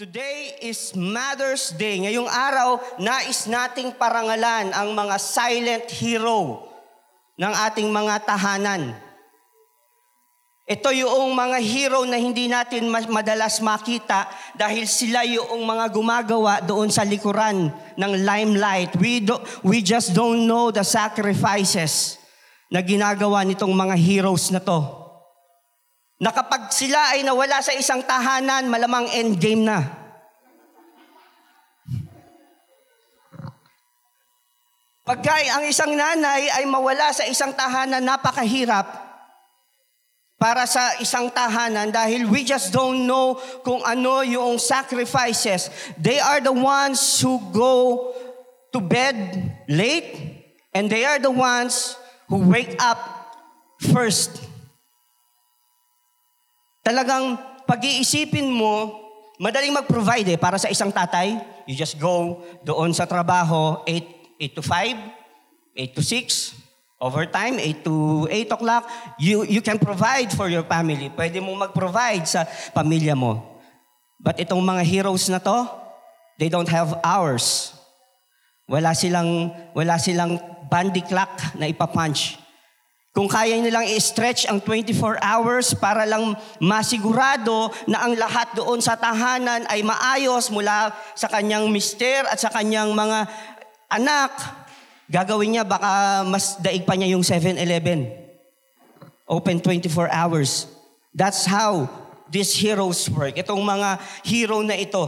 [0.00, 2.00] Today is Mother's Day.
[2.00, 6.64] Ngayong araw, nais nating parangalan ang mga silent hero
[7.36, 8.96] ng ating mga tahanan.
[10.64, 14.24] Ito yung mga hero na hindi natin madalas makita
[14.56, 17.68] dahil sila yung mga gumagawa doon sa likuran
[18.00, 18.96] ng limelight.
[18.96, 22.16] We, do, we just don't know the sacrifices
[22.72, 24.99] na ginagawa nitong mga heroes na to.
[26.20, 30.00] Na kapag sila ay nawala sa isang tahanan, malamang endgame na.
[35.10, 38.86] Pagka ang isang nanay ay mawala sa isang tahanan, napakahirap
[40.36, 45.72] para sa isang tahanan dahil we just don't know kung ano yung sacrifices.
[45.96, 48.12] They are the ones who go
[48.72, 49.16] to bed
[49.68, 50.14] late
[50.76, 51.96] and they are the ones
[52.28, 53.00] who wake up
[53.92, 54.49] first.
[56.80, 57.36] Talagang
[57.68, 58.96] pag-iisipin mo,
[59.36, 61.36] madaling mag-provide eh para sa isang tatay.
[61.68, 64.96] You just go doon sa trabaho, 8, 8 to 5,
[65.76, 66.60] 8 to 6,
[67.00, 68.84] Overtime, 8 to 8 o'clock,
[69.16, 71.08] you, you can provide for your family.
[71.08, 72.44] Pwede mo mag-provide sa
[72.76, 73.40] pamilya mo.
[74.20, 75.64] But itong mga heroes na to,
[76.36, 77.72] they don't have hours.
[78.68, 80.36] Wala silang, wala silang
[80.68, 82.36] bandy clock na ipapunch.
[83.10, 88.94] Kung kaya nilang i-stretch ang 24 hours para lang masigurado na ang lahat doon sa
[88.94, 93.26] tahanan ay maayos mula sa kanyang mister at sa kanyang mga
[93.90, 94.30] anak,
[95.10, 98.06] Gagawin niya, baka mas daig pa niya yung 7-Eleven.
[99.26, 100.70] Open 24 hours.
[101.10, 101.90] That's how
[102.30, 103.34] these heroes work.
[103.34, 105.02] Itong mga hero na ito.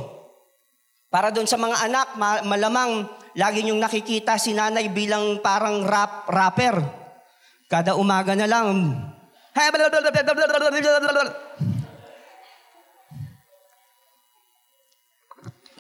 [1.07, 3.07] Para doon sa mga anak, malamang
[3.39, 6.83] lagi niyong nakikita si nanay bilang parang rap, rapper.
[7.73, 8.93] Kada umaga na lang,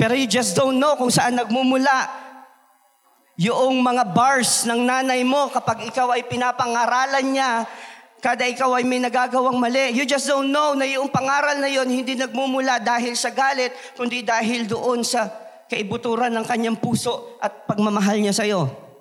[0.00, 2.08] pero you just don't know kung saan nagmumula
[3.36, 7.68] yung mga bars ng nanay mo kapag ikaw ay pinapangaralan niya,
[8.24, 9.92] kada ikaw ay may nagagawang mali.
[9.92, 14.24] You just don't know na yung pangaral na yon hindi nagmumula dahil sa galit, kundi
[14.24, 15.28] dahil doon sa
[15.68, 18.91] kaibuturan ng kanyang puso at pagmamahal niya sa iyo.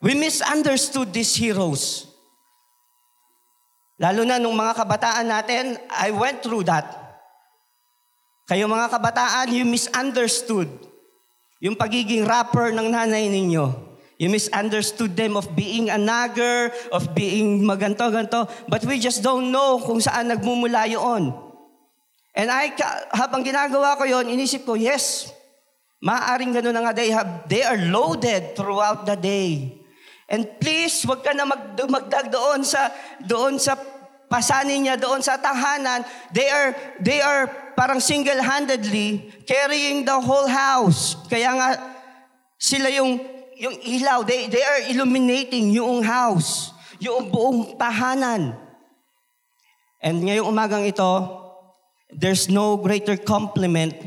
[0.00, 2.08] We misunderstood these heroes.
[4.00, 6.88] Lalo na nung mga kabataan natin, I went through that.
[8.48, 10.72] Kayo mga kabataan, you misunderstood
[11.60, 13.92] yung pagiging rapper ng nanay ninyo.
[14.16, 18.48] You misunderstood them of being a nagger, of being maganto-ganto.
[18.68, 21.32] But we just don't know kung saan nagmumula yun.
[22.32, 22.72] And I,
[23.12, 25.28] habang ginagawa ko yon, inisip ko, yes,
[26.00, 26.92] maaaring ganun na nga.
[26.96, 29.79] They, have, they are loaded throughout the day.
[30.30, 33.74] And please, wag ka na mag, magdag doon sa, doon sa
[34.30, 36.06] pasanin niya doon sa tahanan.
[36.30, 36.70] They are,
[37.02, 41.18] they are parang single-handedly carrying the whole house.
[41.26, 41.68] Kaya nga,
[42.54, 43.18] sila yung,
[43.58, 46.70] yung ilaw, they, they are illuminating yung house,
[47.02, 48.54] yung buong tahanan.
[49.98, 51.10] And ngayong umagang ito,
[52.14, 53.98] there's no greater compliment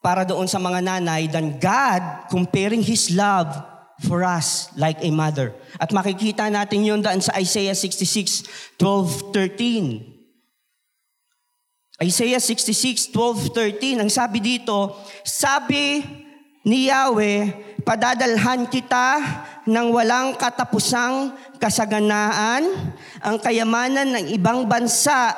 [0.00, 3.69] para doon sa mga nanay than God comparing His love
[4.00, 5.52] for us like a mother.
[5.76, 10.20] At makikita natin yun daan sa Isaiah 66, 12, 13.
[12.00, 16.00] Isaiah 66, 12, 13, ang sabi dito, sabi
[16.64, 17.52] ni Yahweh,
[17.84, 19.20] padadalhan kita
[19.68, 25.36] ng walang katapusang kasaganaan, ang kayamanan ng ibang bansa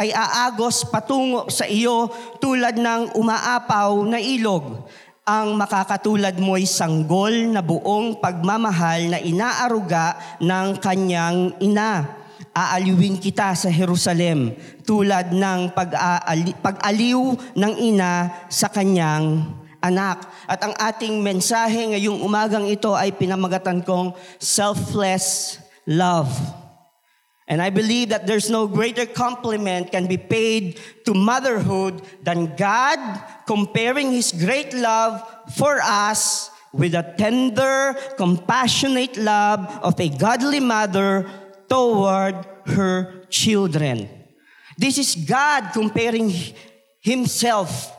[0.00, 2.08] ay aagos patungo sa iyo
[2.40, 4.88] tulad ng umaapaw na ilog.
[5.30, 12.18] Ang makakatulad mo'y sanggol na buong pagmamahal na inaaruga ng kanyang ina
[12.50, 15.70] aaliwin kita sa Jerusalem tulad ng
[16.58, 17.22] pag-aliw
[17.54, 19.46] ng ina sa kanyang
[19.78, 20.26] anak.
[20.50, 26.59] At ang ating mensahe ngayong umagang ito ay pinamagatan kong selfless love.
[27.50, 33.02] And I believe that there's no greater compliment can be paid to motherhood than God
[33.42, 35.18] comparing His great love
[35.58, 41.26] for us with a tender, compassionate love of a godly mother
[41.68, 42.38] toward
[42.70, 44.06] her children.
[44.78, 46.30] This is God comparing
[47.02, 47.90] Himself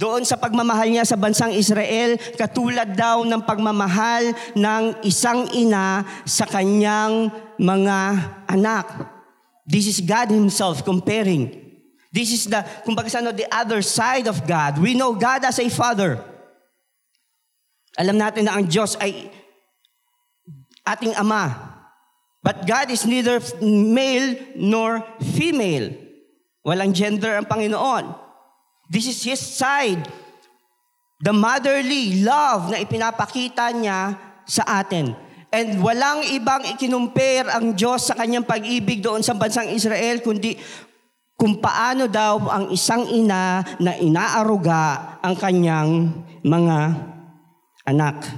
[0.00, 6.48] doon sa pagmamahal niya sa bansang Israel, katulad daw ng pagmamahal ng isang ina sa
[6.48, 7.28] kanyang
[7.60, 7.96] mga
[8.48, 8.88] anak.
[9.68, 11.52] This is God Himself comparing.
[12.10, 14.80] This is the, kumbaga sa ano, the other side of God.
[14.80, 16.18] We know God as a Father.
[18.00, 19.28] Alam natin na ang Diyos ay
[20.88, 21.70] ating Ama.
[22.40, 25.04] But God is neither male nor
[25.36, 25.92] female.
[26.64, 28.16] Walang gender ang Panginoon.
[28.88, 30.02] This is His side.
[31.20, 34.16] The motherly love na ipinapakita niya
[34.48, 35.12] sa atin.
[35.50, 40.54] And walang ibang ikinumpare ang Diyos sa kanyang pag-ibig doon sa bansang Israel, kundi
[41.34, 46.12] kung paano daw ang isang ina na inaaruga ang kanyang
[46.46, 46.78] mga
[47.88, 48.30] anak.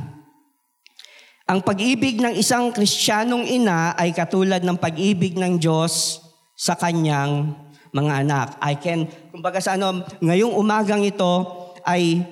[1.50, 6.22] Ang pag-ibig ng isang kristyanong ina ay katulad ng pag-ibig ng Diyos
[6.56, 7.52] sa kanyang
[7.92, 8.48] mga anak.
[8.64, 11.44] I can, kumbaga sa ano, ngayong umagang ito
[11.84, 12.24] ay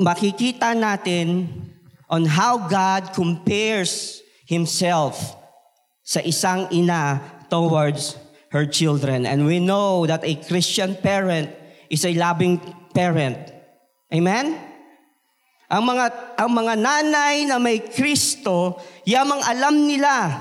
[0.00, 1.50] makikita natin
[2.12, 5.16] on how God compares Himself
[6.04, 8.20] sa isang ina towards
[8.52, 9.24] her children.
[9.24, 11.48] And we know that a Christian parent
[11.88, 12.60] is a loving
[12.92, 13.48] parent.
[14.12, 14.60] Amen?
[15.72, 18.76] Ang mga, ang mga nanay na may Kristo,
[19.08, 20.36] yamang alam nila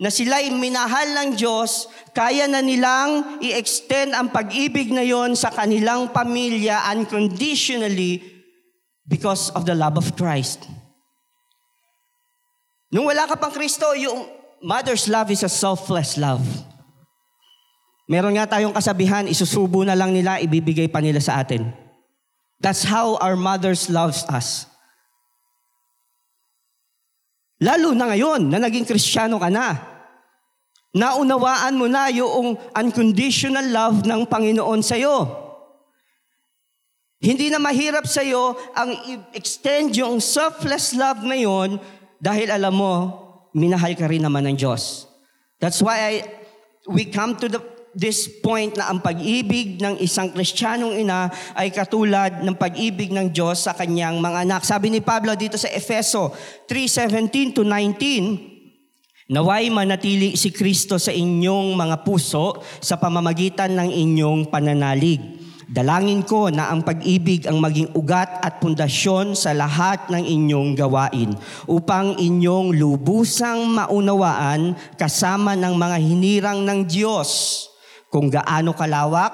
[0.00, 1.84] na sila'y minahal ng Diyos,
[2.16, 8.24] kaya na nilang i-extend ang pag-ibig na yon sa kanilang pamilya unconditionally
[9.04, 10.64] because of the love of Christ.
[12.94, 14.30] Nung wala ka pang Kristo, yung
[14.62, 16.46] mother's love is a selfless love.
[18.06, 21.74] Meron nga tayong kasabihan, isusubo na lang nila, ibibigay pa nila sa atin.
[22.62, 24.70] That's how our mothers loves us.
[27.58, 29.74] Lalo na ngayon na naging kristyano ka na.
[30.94, 35.42] Naunawaan mo na yung unconditional love ng Panginoon sa iyo.
[37.24, 38.92] Hindi na mahirap sa iyo ang
[39.32, 41.80] extend yung selfless love na yon
[42.24, 42.92] dahil alam mo,
[43.52, 45.04] minahal ka rin naman ng Diyos.
[45.60, 46.12] That's why I,
[46.88, 47.60] we come to the
[47.94, 53.70] this point na ang pag-ibig ng isang kristyanong ina ay katulad ng pag-ibig ng Diyos
[53.70, 54.66] sa kanyang mga anak.
[54.66, 56.34] Sabi ni Pablo dito sa Efeso
[56.66, 64.52] 3:17 to 19, Naway manatili si Kristo sa inyong mga puso sa pamamagitan ng inyong
[64.52, 70.76] pananalig Dalangin ko na ang pag-ibig ang maging ugat at pundasyon sa lahat ng inyong
[70.76, 71.32] gawain
[71.64, 77.64] upang inyong lubusang maunawaan kasama ng mga hinirang ng Diyos
[78.12, 79.32] kung gaano kalawak,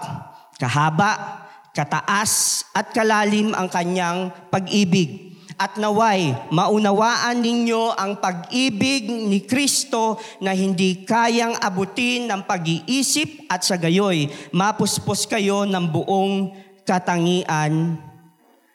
[0.54, 1.44] kahaba,
[1.74, 5.29] kataas at kalalim ang kanyang pag-ibig.
[5.60, 13.60] At naway, maunawaan ninyo ang pag-ibig ni Kristo na hindi kayang abutin ng pag-iisip at
[13.60, 16.56] sa gayoy, mapuspos kayo ng buong
[16.88, 18.00] katangian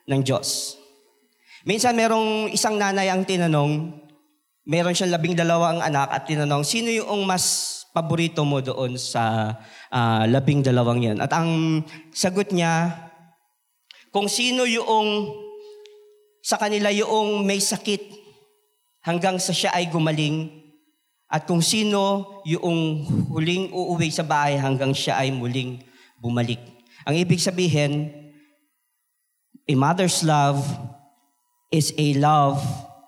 [0.06, 0.78] ng Diyos.
[1.66, 3.90] Minsan merong isang nanay ang tinanong,
[4.70, 9.58] meron siyang labing dalawang anak at tinanong, sino yung mas paborito mo doon sa
[9.90, 11.18] uh, labing dalawang yan?
[11.18, 11.81] At ang
[12.14, 12.94] sagot niya,
[14.14, 15.42] kung sino yung
[16.45, 18.06] sa kanila yung may sakit
[19.01, 20.62] hanggang sa siya ay gumaling
[21.25, 23.01] at kung sino yung
[23.33, 25.81] huling uuwi sa bahay hanggang siya ay muling
[26.21, 26.62] bumalik.
[27.09, 28.13] Ang ibig sabihin,
[29.65, 30.62] a mother's love
[31.74, 32.62] is a love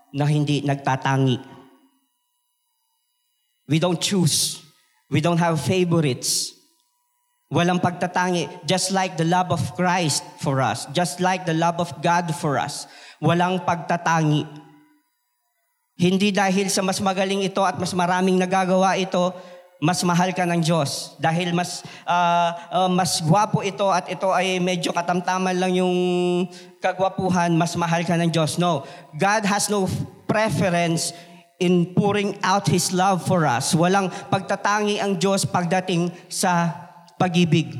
[0.10, 1.38] na hindi nagtatangi.
[3.70, 4.66] We don't choose
[5.10, 6.54] We don't have favorites.
[7.48, 8.68] Walang pagtatangi.
[8.68, 10.84] Just like the love of Christ for us.
[10.92, 12.92] Just like the love of God for us.
[13.24, 14.44] Walang pagtatangi.
[15.98, 19.34] Hindi dahil sa mas magaling ito at mas maraming nagagawa ito,
[19.82, 21.18] mas mahal ka ng Diyos.
[21.18, 25.98] Dahil mas, uh, uh, mas gwapo ito at ito ay medyo katamtaman lang yung
[26.78, 28.62] kagwapuhan, mas mahal ka ng Diyos.
[28.62, 28.86] No.
[29.18, 29.90] God has no
[30.30, 31.18] preference
[31.58, 33.74] in pouring out His love for us.
[33.74, 36.86] Walang pagtatangi ang Diyos pagdating sa
[37.18, 37.76] pag-ibig.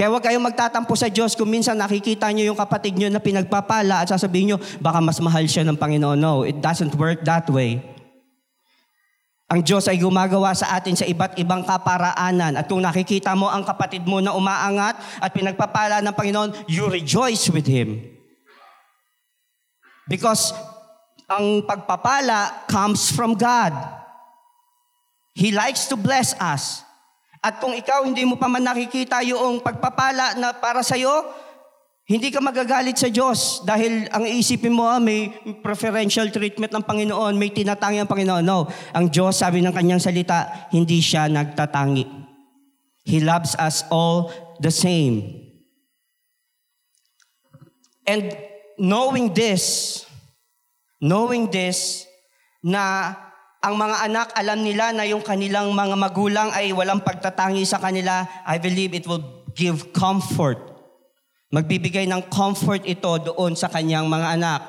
[0.00, 4.00] Kaya huwag kayong magtatampo sa Diyos kung minsan nakikita nyo yung kapatid nyo na pinagpapala
[4.00, 6.16] at sasabihin nyo, baka mas mahal siya ng Panginoon.
[6.16, 7.82] No, it doesn't work that way.
[9.50, 12.54] Ang Diyos ay gumagawa sa atin sa iba't ibang kaparaanan.
[12.54, 17.50] At kung nakikita mo ang kapatid mo na umaangat at pinagpapala ng Panginoon, you rejoice
[17.50, 17.98] with Him.
[20.06, 20.54] Because
[21.26, 23.74] ang pagpapala comes from God.
[25.34, 26.86] He likes to bless us.
[27.40, 31.12] At kung ikaw hindi mo pa man nakikita yung pagpapala na para sa iyo,
[32.04, 35.30] hindi ka magagalit sa Diyos dahil ang iisipin mo, ah, may
[35.62, 38.44] preferential treatment ng Panginoon, may tinatangi ang Panginoon.
[38.44, 42.04] No, ang Diyos, sabi ng kanyang salita, hindi siya nagtatangi.
[43.06, 44.28] He loves us all
[44.58, 45.22] the same.
[48.04, 48.34] And
[48.76, 50.04] knowing this,
[51.00, 52.04] Knowing this,
[52.60, 53.16] na
[53.60, 58.24] ang mga anak alam nila na yung kanilang mga magulang ay walang pagtatangi sa kanila,
[58.48, 60.56] I believe it will give comfort.
[61.52, 64.60] Magbibigay ng comfort ito doon sa kanyang mga anak.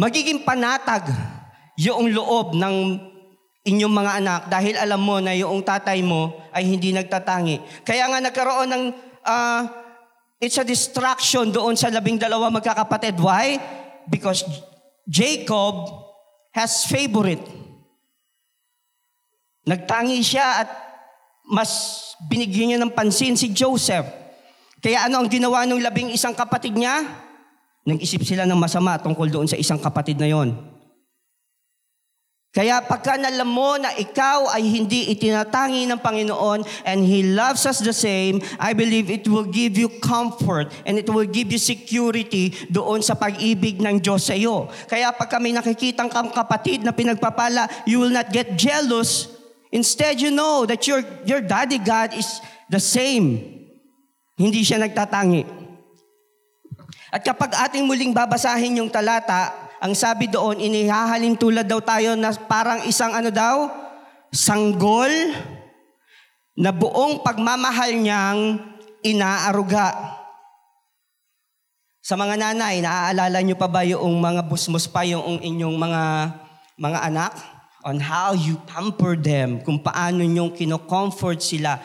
[0.00, 1.12] Magiging panatag
[1.76, 2.76] yung loob ng
[3.68, 7.84] inyong mga anak dahil alam mo na yung tatay mo ay hindi nagtatangi.
[7.84, 8.84] Kaya nga nagkaroon ng,
[9.28, 9.60] uh,
[10.40, 13.20] it's a distraction doon sa labing dalawa magkakapatid.
[13.20, 13.60] Why?
[14.08, 14.40] Because
[15.04, 16.07] Jacob
[16.52, 17.42] has favorite.
[19.64, 20.70] Nagtangi siya at
[21.48, 21.96] mas
[22.28, 24.04] binigyan niya ng pansin si Joseph.
[24.78, 27.02] Kaya ano ang ginawa ng labing isang kapatid niya?
[27.88, 30.52] Nag-isip sila ng masama tungkol doon sa isang kapatid na yon.
[32.48, 37.84] Kaya pagka nalam mo na ikaw ay hindi itinatangi ng Panginoon and He loves us
[37.84, 42.56] the same, I believe it will give you comfort and it will give you security
[42.72, 44.72] doon sa pag-ibig ng Diyos sa iyo.
[44.88, 49.28] Kaya pagka may nakikitang kang kapatid na pinagpapala, you will not get jealous.
[49.68, 52.40] Instead, you know that your, your daddy God is
[52.72, 53.44] the same.
[54.40, 55.44] Hindi siya nagtatangi.
[57.12, 62.34] At kapag ating muling babasahin yung talata, ang sabi doon, inihahalin tulad daw tayo na
[62.34, 63.70] parang isang ano daw,
[64.34, 65.10] sanggol
[66.58, 68.58] na buong pagmamahal niyang
[69.06, 69.94] inaaruga.
[72.02, 76.02] Sa mga nanay, naaalala niyo pa ba yung mga busmos pa yung inyong mga
[76.78, 77.32] mga anak?
[77.86, 81.78] On how you pamper them, kung paano niyo kino-comfort sila.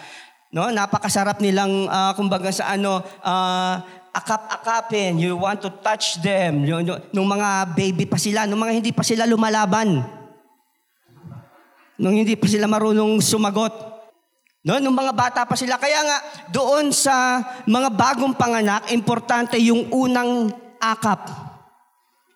[0.50, 3.78] No, napakasarap nilang uh, kumbaga sa ano uh,
[4.14, 8.94] akap-akapin, you want to touch them, yung, nung mga baby pa sila, nung mga hindi
[8.94, 10.06] pa sila lumalaban,
[11.98, 13.74] nung hindi pa sila marunong sumagot,
[14.62, 15.82] no, nung mga bata pa sila.
[15.82, 16.18] Kaya nga,
[16.54, 21.26] doon sa mga bagong panganak, importante yung unang akap.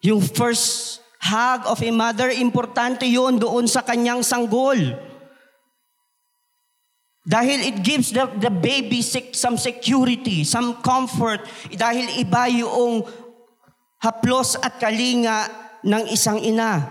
[0.02, 4.78] Yung first hug of a mother, importante yun doon sa kanyang sanggol.
[7.28, 11.44] Dahil it gives the, the baby some security, some comfort.
[11.68, 13.04] Dahil iba yung
[14.00, 15.52] haplos at kalinga
[15.84, 16.88] ng isang ina.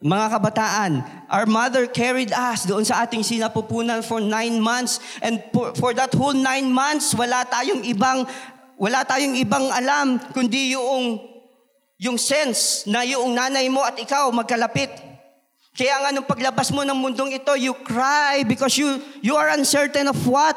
[0.00, 0.92] Mga kabataan,
[1.28, 4.98] our mother carried us doon sa ating sinapupunan for nine months.
[5.20, 8.24] And for, for that whole nine months, wala tayong ibang,
[8.80, 11.20] wala tayong ibang alam, kundi yung,
[12.00, 15.09] yung sense na yung nanay mo at ikaw magkalapit.
[15.80, 20.12] Kaya nga nung paglabas mo ng mundong ito, you cry because you, you are uncertain
[20.12, 20.52] of what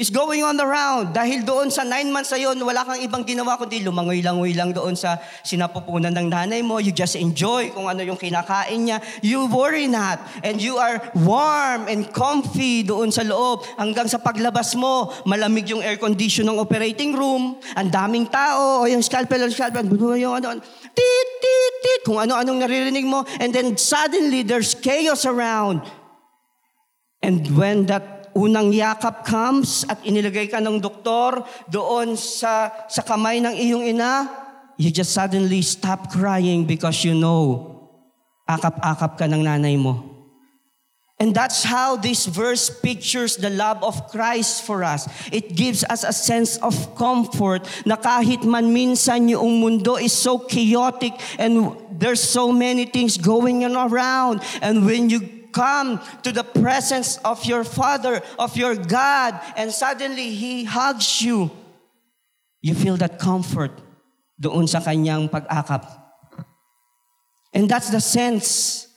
[0.00, 1.12] is going on around.
[1.12, 4.96] Dahil doon sa nine months na yun, wala kang ibang ginawa kundi lumangoy-langoy lang doon
[4.96, 6.80] sa sinapupunan ng nanay mo.
[6.80, 8.98] You just enjoy kung ano yung kinakain niya.
[9.22, 10.18] You worry not.
[10.40, 13.68] And you are warm and comfy doon sa loob.
[13.76, 17.60] Hanggang sa paglabas mo, malamig yung air condition ng operating room.
[17.76, 18.82] Ang daming tao.
[18.82, 19.84] O yung scalpel, scalpel.
[20.16, 20.58] Yung ano,
[20.92, 23.24] tit, tit, tit, kung ano-anong naririnig mo.
[23.38, 25.84] And then suddenly, there's chaos around.
[27.20, 33.42] And when that unang yakap comes at inilagay ka ng doktor doon sa, sa kamay
[33.42, 34.26] ng iyong ina,
[34.80, 37.68] you just suddenly stop crying because you know,
[38.48, 40.09] akap-akap ka ng nanay mo.
[41.20, 45.04] And that's how this verse pictures the love of Christ for us.
[45.30, 50.40] It gives us a sense of comfort na kahit man minsan yung mundo is so
[50.40, 54.40] chaotic and there's so many things going on around.
[54.64, 55.20] And when you
[55.52, 61.50] come to the presence of your Father, of your God, and suddenly He hugs you,
[62.64, 63.76] you feel that comfort
[64.40, 65.84] doon sa kanyang pag-akap.
[67.52, 68.88] And that's the sense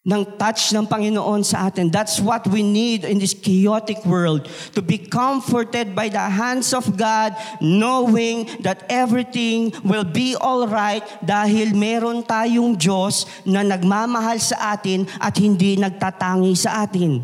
[0.00, 1.92] ng touch ng Panginoon sa atin.
[1.92, 4.48] That's what we need in this chaotic world.
[4.72, 11.04] To be comforted by the hands of God, knowing that everything will be all right
[11.20, 17.20] dahil meron tayong Diyos na nagmamahal sa atin at hindi nagtatangi sa atin.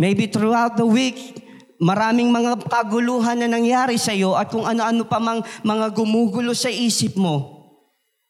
[0.00, 1.44] Maybe throughout the week,
[1.76, 6.72] maraming mga kaguluhan na nangyari sa iyo at kung ano-ano pa mang mga gumugulo sa
[6.72, 7.52] isip mo.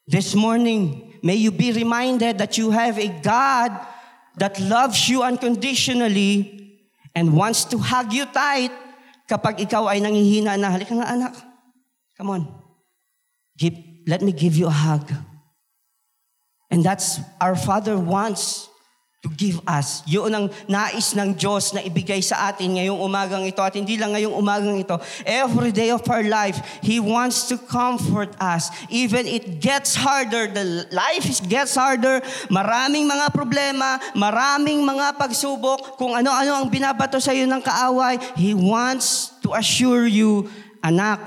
[0.05, 3.73] This morning, May you be reminded that you have a God
[4.37, 6.77] that loves you unconditionally
[7.17, 8.69] and wants to hug you tight
[9.25, 11.33] kapag ikaw ay nangihina na, halika nga anak,
[12.13, 12.41] come on,
[13.57, 13.73] give,
[14.05, 15.09] let me give you a hug.
[16.69, 18.69] And that's our Father wants
[19.25, 20.05] to give us.
[20.05, 24.13] Yun ang nais ng Diyos na ibigay sa atin ngayong umagang ito at hindi lang
[24.13, 25.01] ngayong umagang ito.
[25.25, 28.69] Every day of our life, He wants to comfort us.
[28.93, 32.21] Even it gets harder, the life gets harder,
[32.53, 38.53] maraming mga problema, maraming mga pagsubok, kung ano-ano ang binabato sa iyo ng kaaway, He
[38.53, 40.45] wants to assure you,
[40.85, 41.25] anak,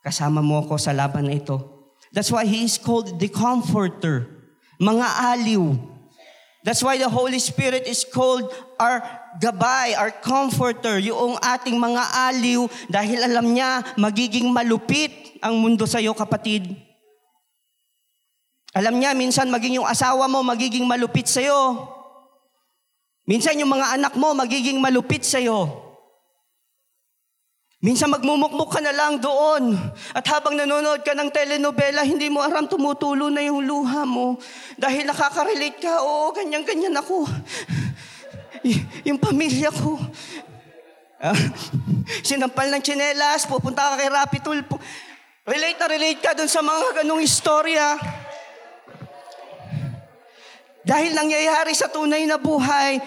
[0.00, 1.60] kasama mo ako sa laban na ito.
[2.16, 4.32] That's why He is called the Comforter.
[4.80, 5.91] Mga aliw,
[6.62, 8.46] That's why the Holy Spirit is called
[8.78, 9.02] our
[9.42, 15.98] gabay, our comforter, yung ating mga aliw dahil alam niya magiging malupit ang mundo sa
[15.98, 16.70] iyo kapatid.
[18.78, 21.82] Alam niya, minsan maging yung asawa mo magiging malupit sa'yo.
[23.26, 25.81] Minsan yung mga anak mo magiging malupit sa'yo.
[27.82, 29.74] Minsan magmumukmuk ka na lang doon.
[30.14, 34.38] At habang nanonood ka ng telenovela, hindi mo aram tumutulo na yung luha mo.
[34.78, 37.26] Dahil nakaka-relate ka, oo, ganyan-ganyan ako.
[38.62, 39.98] Y- yung pamilya ko.
[41.18, 41.34] Ah,
[42.22, 44.78] sinampal ng tsinelas, pupunta ka kay Rapi Tulpo.
[45.42, 47.98] Relate na relate ka doon sa mga ganong istorya.
[50.86, 53.02] Dahil nangyayari sa tunay na buhay,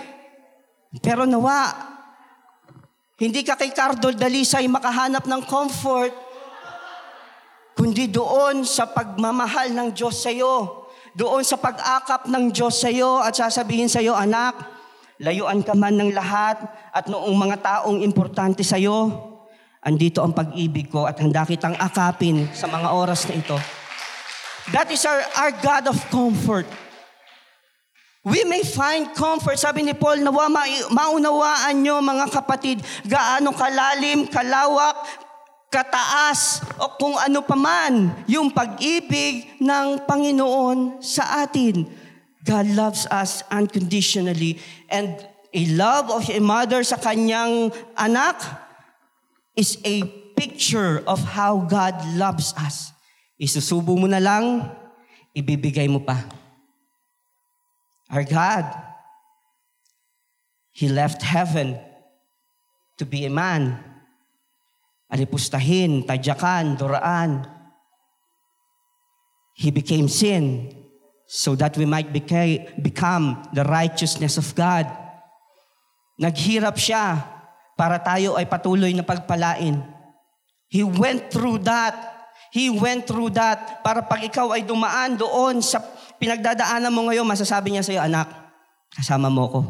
[1.00, 1.95] pero nawa,
[3.16, 6.12] hindi ka kay Cardol Dalisay makahanap ng comfort,
[7.72, 10.84] kundi doon sa pagmamahal ng Diyos sa iyo.
[11.16, 14.60] Doon sa pag-akap ng Diyos sa iyo at sasabihin sa iyo, anak,
[15.24, 16.60] layuan ka man ng lahat
[16.92, 19.16] at noong mga taong importante sa iyo,
[19.80, 23.56] andito ang pag-ibig ko at handa kitang akapin sa mga oras na ito.
[24.76, 26.68] That is our, our God of comfort.
[28.26, 30.50] We may find comfort, sabi ni Paul, nawa
[30.90, 34.98] maunawaan nyo mga kapatid, gaano kalalim, kalawak,
[35.70, 41.86] kataas, o kung ano paman, yung pag-ibig ng Panginoon sa atin.
[42.42, 44.58] God loves us unconditionally.
[44.90, 45.22] And
[45.54, 48.42] a love of a mother sa kanyang anak
[49.54, 50.02] is a
[50.34, 52.90] picture of how God loves us.
[53.38, 54.66] Isusubo mo na lang,
[55.38, 56.45] ibibigay mo pa.
[58.10, 58.66] Our God,
[60.76, 61.80] He left heaven
[62.98, 63.80] to be a man.
[65.12, 67.48] Alipustahin, tadyakan, duraan.
[69.56, 70.76] He became sin
[71.26, 74.86] so that we might become the righteousness of God.
[76.20, 77.24] Naghirap siya
[77.76, 79.84] para tayo ay patuloy na pagpalain.
[80.68, 81.96] He went through that.
[82.52, 85.80] He went through that para pag ikaw ay dumaan doon sa
[86.18, 88.28] pinagdadaanan mo ngayon, masasabi niya sa iyo, anak,
[88.96, 89.62] kasama mo ko.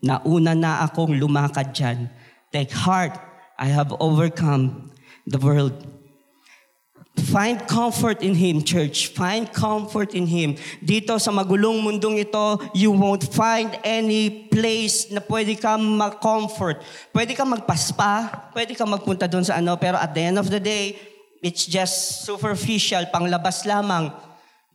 [0.00, 2.08] Nauna na akong lumakad dyan.
[2.50, 3.14] Take heart,
[3.60, 4.90] I have overcome
[5.28, 5.76] the world.
[7.28, 9.12] Find comfort in Him, church.
[9.12, 10.56] Find comfort in Him.
[10.80, 16.80] Dito sa magulong mundong ito, you won't find any place na pwede kang mag-comfort.
[17.12, 20.62] Pwede kang magpaspa, pwede kang magpunta doon sa ano, pero at the end of the
[20.62, 20.96] day,
[21.44, 24.29] it's just superficial, panglabas lamang.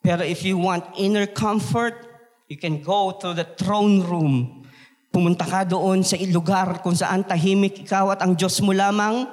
[0.05, 1.97] Pero if you want inner comfort,
[2.45, 4.61] you can go to the throne room.
[5.09, 9.25] Pumunta ka doon sa lugar kung saan tahimik ikaw at ang Diyos mo lamang.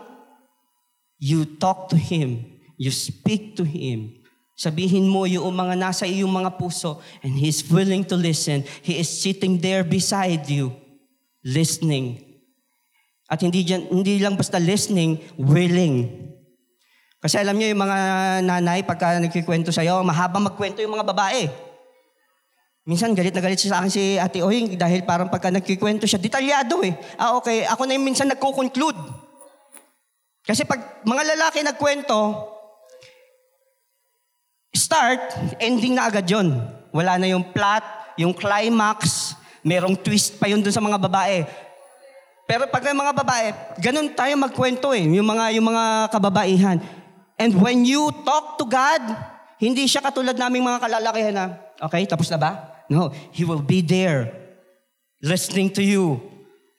[1.20, 2.40] You talk to Him.
[2.80, 4.24] You speak to Him.
[4.56, 8.64] Sabihin mo yung mga nasa iyong mga puso and He is willing to listen.
[8.80, 10.72] He is sitting there beside you,
[11.44, 12.32] listening.
[13.28, 16.31] At hindi, dyan, hindi lang basta listening, willing.
[17.22, 17.98] Kasi alam niyo yung mga
[18.42, 21.46] nanay, pagka nagkikwento sa'yo, mahaba magkwento yung mga babae.
[22.82, 26.82] Minsan galit na galit sa akin si Ate Oying dahil parang pagka nagkikwento siya, detalyado
[26.82, 26.90] eh.
[27.14, 28.98] Ah okay, ako na yung minsan nagko-conclude.
[30.42, 32.18] Kasi pag mga lalaki nagkwento,
[34.74, 36.58] start, ending na agad yon.
[36.90, 39.32] Wala na yung plot, yung climax,
[39.62, 41.46] merong twist pa yun dun sa mga babae.
[42.50, 43.46] Pero pag may mga babae,
[43.78, 46.82] ganun tayo magkwento eh, yung mga, yung mga kababaihan.
[47.42, 49.02] And when you talk to God,
[49.59, 51.46] hindi siya katulad naming mga kalalakihan na,
[51.83, 52.50] okay, tapos na ba?
[52.87, 54.31] No, He will be there,
[55.18, 56.22] listening to you,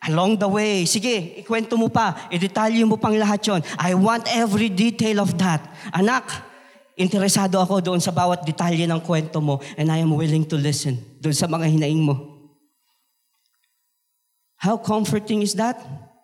[0.07, 0.87] along the way.
[0.87, 3.59] Sige, ikwento mo pa, idetalyo mo pang lahat yon.
[3.75, 5.67] I want every detail of that.
[5.91, 6.31] Anak,
[6.95, 10.95] interesado ako doon sa bawat detalye ng kwento mo and I am willing to listen
[11.19, 12.15] doon sa mga hinaing mo.
[14.63, 15.75] How comforting is that?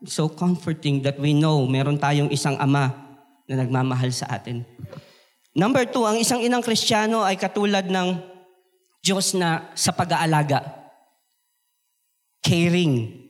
[0.07, 3.08] So comforting that we know meron tayong isang ama
[3.49, 4.61] na nagmamahal sa atin.
[5.57, 8.21] Number two, ang isang inang kristyano ay katulad ng
[9.01, 10.61] Diyos na sa pag-aalaga.
[12.45, 13.25] Caring.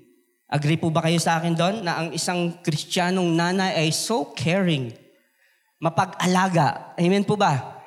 [0.51, 4.91] Agree po ba kayo sa akin doon na ang isang kristyanong nanay ay so caring?
[5.79, 6.91] Mapag-alaga.
[6.99, 7.79] Amen po ba?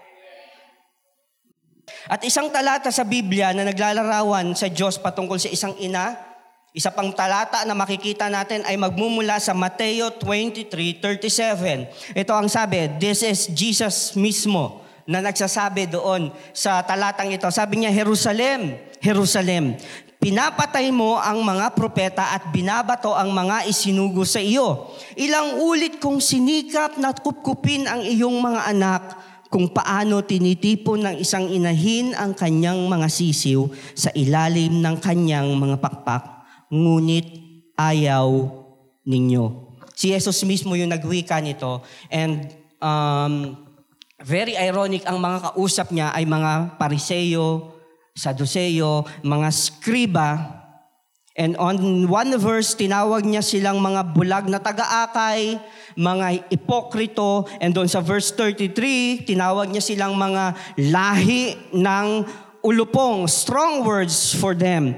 [2.09, 6.32] At isang talata sa Biblia na naglalarawan sa Diyos patungkol sa isang ina
[6.73, 12.17] isa pang talata na makikita natin ay magmumula sa Mateo 23:37.
[12.17, 17.45] Ito ang sabi, this is Jesus mismo na nagsasabi doon sa talatang ito.
[17.53, 19.77] Sabi niya, Jerusalem, Jerusalem,
[20.17, 24.97] pinapatay mo ang mga propeta at binabato ang mga isinugo sa iyo.
[25.21, 29.03] Ilang ulit kong sinikap na kupkupin ang iyong mga anak
[29.53, 35.77] kung paano tinitipon ng isang inahin ang kanyang mga sisiw sa ilalim ng kanyang mga
[35.77, 36.42] pakpak
[36.73, 37.29] ngunit
[37.77, 38.49] ayaw
[39.05, 39.77] ninyo.
[39.93, 42.49] Si Jesus mismo yung nagwika nito and
[42.81, 43.55] um,
[44.25, 47.77] very ironic, ang mga kausap niya ay mga pariseyo,
[48.17, 50.59] saduseyo, mga skriba.
[51.33, 55.57] And on one verse, tinawag niya silang mga bulag na taga-akay,
[55.97, 57.49] mga ipokrito.
[57.57, 60.57] And doon sa verse 33, tinawag niya silang mga
[60.93, 62.07] lahi ng
[62.61, 63.25] ulupong.
[63.27, 64.93] Strong words for them.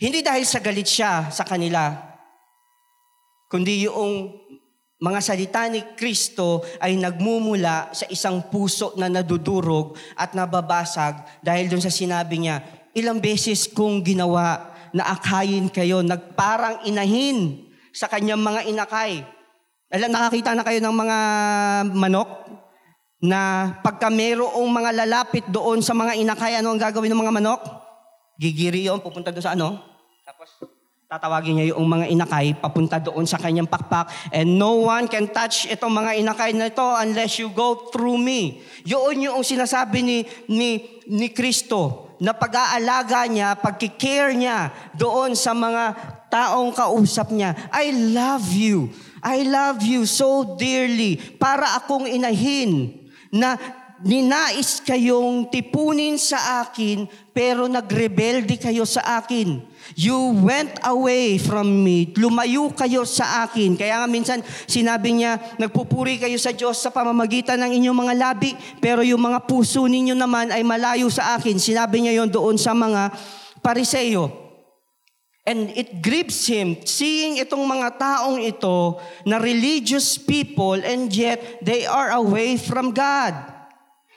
[0.00, 1.92] Hindi dahil sa galit siya sa kanila,
[3.52, 4.32] kundi yung
[4.96, 11.84] mga salita ni Kristo ay nagmumula sa isang puso na nadudurog at nababasag dahil doon
[11.84, 12.64] sa sinabi niya,
[12.96, 19.20] ilang beses kong ginawa na akayin kayo, nagparang inahin sa kanyang mga inakay.
[19.92, 21.18] Alam, nakakita na kayo ng mga
[21.92, 22.30] manok
[23.20, 27.62] na pagka mayroong mga lalapit doon sa mga inakay, ano ang gagawin ng mga manok?
[28.40, 29.89] Gigiri yun, pupunta doon sa ano?
[30.30, 30.62] Tapos
[31.10, 34.30] tatawagin niya yung mga inakay papunta doon sa kanyang pakpak.
[34.30, 38.62] And no one can touch itong mga inakay na ito unless you go through me.
[38.86, 45.98] Yun yung sinasabi ni, ni, ni Kristo na pag-aalaga niya, pagkikare niya doon sa mga
[46.30, 47.58] taong kausap niya.
[47.74, 48.94] I love you.
[49.18, 51.18] I love you so dearly.
[51.42, 53.02] Para akong inahin
[53.34, 53.58] na
[54.00, 57.04] ninais kayong tipunin sa akin,
[57.36, 59.60] pero nagrebelde kayo sa akin.
[59.96, 62.12] You went away from me.
[62.14, 63.74] Lumayo kayo sa akin.
[63.74, 68.52] Kaya nga minsan sinabi niya, nagpupuri kayo sa Diyos sa pamamagitan ng inyong mga labi,
[68.78, 71.58] pero yung mga puso ninyo naman ay malayo sa akin.
[71.58, 73.10] Sinabi niya yon doon sa mga
[73.60, 74.30] pariseyo.
[75.48, 81.88] And it grieves him seeing itong mga taong ito na religious people and yet they
[81.88, 83.49] are away from God.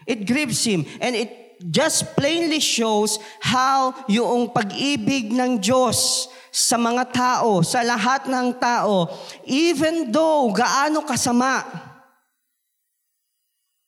[0.04, 7.10] It grieves him and it just plainly shows how yung pag-ibig ng Diyos sa mga
[7.10, 9.10] tao, sa lahat ng tao,
[9.48, 11.66] even though gaano kasama,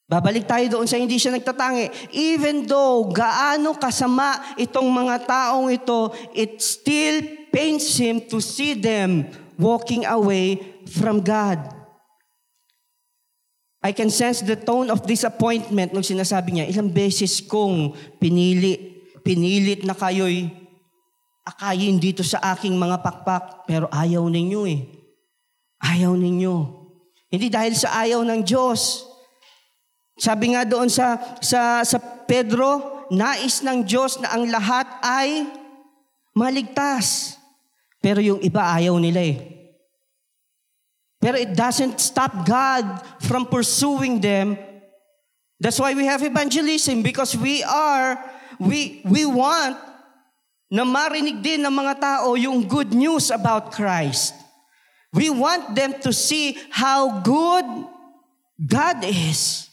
[0.06, 2.14] Babalik tayo doon sa hindi siya nagtatangi.
[2.14, 9.26] Even though gaano kasama itong mga taong ito, it still pains him to see them
[9.58, 11.75] walking away from God.
[13.86, 18.74] I can sense the tone of disappointment nung sinasabi niya, ilang beses kong pinili,
[19.22, 20.50] pinilit na kayo'y
[21.46, 24.90] akayin dito sa aking mga pakpak, pero ayaw ninyo eh.
[25.78, 26.54] Ayaw ninyo.
[27.30, 29.06] Hindi dahil sa ayaw ng Diyos.
[30.18, 35.46] Sabi nga doon sa, sa, sa Pedro, nais ng Diyos na ang lahat ay
[36.34, 37.38] maligtas.
[38.02, 39.55] Pero yung iba ayaw nila eh.
[41.26, 44.54] Pero it doesn't stop God from pursuing them.
[45.58, 48.14] That's why we have evangelism because we are,
[48.62, 49.74] we, we want
[50.70, 54.38] na marinig din ng mga tao yung good news about Christ.
[55.10, 57.66] We want them to see how good
[58.62, 59.66] God is.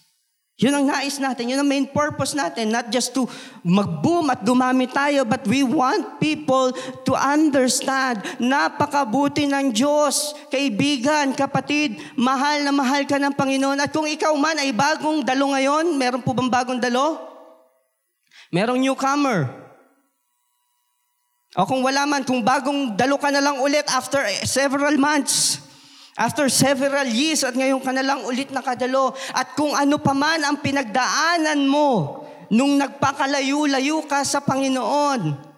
[0.62, 1.50] Yun ang nais natin.
[1.50, 2.70] Yun ang main purpose natin.
[2.70, 3.26] Not just to
[3.66, 6.70] mag-boom at dumami tayo, but we want people
[7.10, 8.22] to understand.
[8.38, 10.38] Napakabuti ng Diyos.
[10.54, 13.82] Kaibigan, kapatid, mahal na mahal ka ng Panginoon.
[13.82, 17.18] At kung ikaw man ay bagong dalo ngayon, meron po bang bagong dalo?
[18.54, 19.50] Merong newcomer.
[21.58, 25.62] O kung wala man, kung bagong dalo ka na lang ulit after several months,
[26.14, 30.46] After several years at ngayon ka na lang ulit nakadalo at kung ano pa man
[30.46, 32.22] ang pinagdaanan mo
[32.54, 35.54] nung nagpakalayo-layo ka sa Panginoon,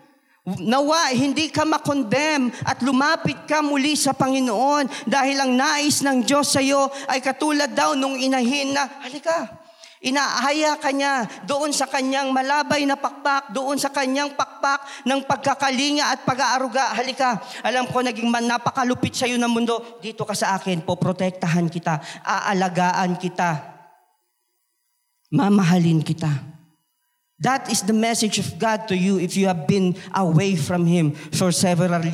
[0.45, 6.53] Nawa, hindi ka makondem at lumapit ka muli sa Panginoon dahil ang nais ng Diyos
[6.53, 9.64] sa iyo ay katulad daw nung inahin na, halika,
[10.05, 16.13] Inaahaya ka niya doon sa kanyang malabay na pakpak, doon sa kanyang pakpak ng pagkakalinga
[16.13, 16.93] at pag-aaruga.
[16.93, 19.97] Halika, alam ko naging man napakalupit sa iyo ng mundo.
[19.97, 23.65] Dito ka sa akin, poprotektahan kita, aalagaan kita,
[25.33, 26.29] mamahalin kita.
[27.41, 31.17] That is the message of God to you if you have been away from Him
[31.33, 32.05] for several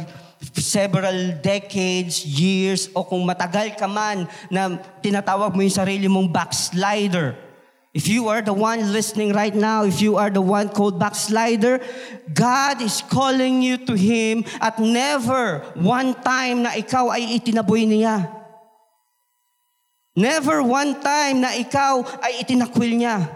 [0.56, 7.51] several decades, years, o kung matagal ka man na tinatawag mo yung sarili mong backslider.
[7.92, 11.84] If you are the one listening right now, if you are the one called backslider,
[12.32, 18.32] God is calling you to Him at never one time na ikaw ay itinaboy niya.
[20.16, 23.28] Never one time na ikaw ay itinakwil niya.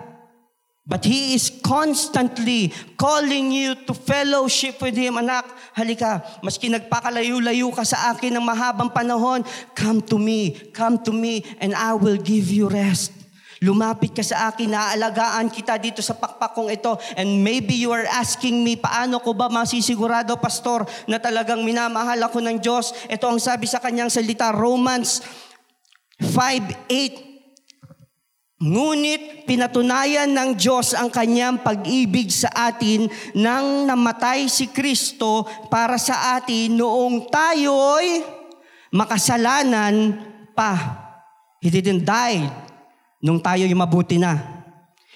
[0.87, 5.19] But He is constantly calling you to fellowship with Him.
[5.19, 9.43] Anak, halika, maski nagpakalayo-layo ka sa akin ng mahabang panahon,
[9.75, 13.14] come to me, come to me, and I will give you rest.
[13.63, 16.99] Lumapit ka sa akin, naaalagaan kita dito sa pakpakong ito.
[17.15, 22.43] And maybe you are asking me, paano ko ba masisigurado, Pastor, na talagang minamahal ako
[22.43, 22.91] ng Diyos?
[23.07, 25.23] Ito ang sabi sa kanyang salita, Romans
[26.19, 27.35] 5.8.
[28.55, 36.39] Ngunit pinatunayan ng Diyos ang kanyang pag-ibig sa atin nang namatay si Kristo para sa
[36.39, 38.23] atin noong tayo'y
[38.95, 40.17] makasalanan
[40.55, 41.03] pa.
[41.59, 42.47] He didn't die
[43.25, 44.37] nung tayo'y mabuti na.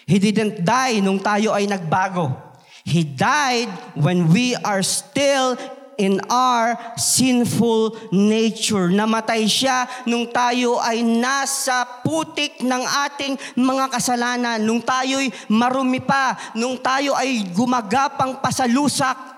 [0.10, 2.34] He didn't die nung tayo ay nagbago.
[2.82, 5.54] He died when we are still
[6.00, 8.90] in our sinful nature.
[8.90, 16.34] Namatay siya nung tayo ay nasa putik ng ating mga kasalanan, nung tayo'y marumi pa,
[16.58, 19.38] nung tayo ay gumagapang pasalusak.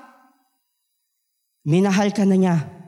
[1.68, 2.81] Minahal ka na niya.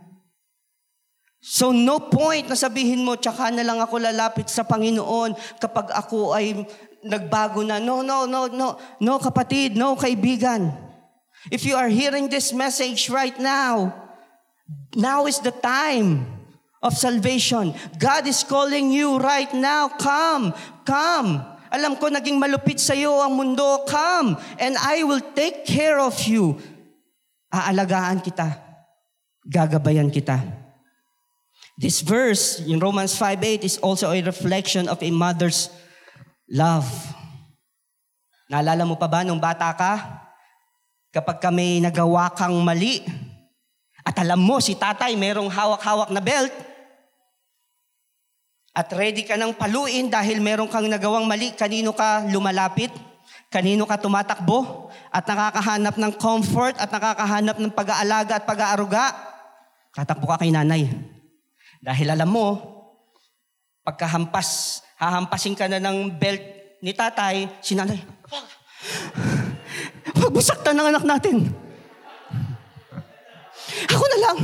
[1.44, 6.32] So no point na sabihin mo, tsaka na lang ako lalapit sa Panginoon kapag ako
[6.32, 6.64] ay
[7.04, 7.84] nagbago na.
[7.84, 8.80] No, no, no, no.
[9.04, 10.72] No, kapatid, no, kaibigan.
[11.52, 13.92] If you are hearing this message right now,
[14.96, 16.24] now is the time
[16.80, 17.76] of salvation.
[18.00, 19.92] God is calling you right now.
[20.00, 20.56] Come,
[20.88, 21.44] come.
[21.76, 23.84] Alam ko naging malupit sa iyo ang mundo.
[23.84, 26.56] Come and I will take care of you.
[27.52, 28.48] Aalagaan kita.
[29.44, 30.63] Gagabayan kita.
[31.74, 35.74] This verse in Romans 5.8 is also a reflection of a mother's
[36.46, 36.86] love.
[38.46, 39.94] Naalala mo pa ba nung bata ka?
[41.10, 43.02] Kapag kami nagawa kang mali,
[44.06, 46.54] at alam mo si tatay merong hawak-hawak na belt,
[48.74, 52.90] at ready ka nang paluin dahil meron kang nagawang mali, kanino ka lumalapit?
[53.54, 54.90] Kanino ka tumatakbo?
[55.14, 59.14] At nakakahanap ng comfort at nakakahanap ng pag-aalaga at pag-aaruga?
[59.94, 61.13] Katakbo ka kay nanay.
[61.84, 62.48] Dahil alam mo,
[63.84, 66.40] pagkahampas, hahampasin ka na ng belt
[66.80, 68.00] ni tatay, si nanay,
[70.34, 71.52] mo saktan ng anak natin.
[73.92, 74.38] Ako na lang.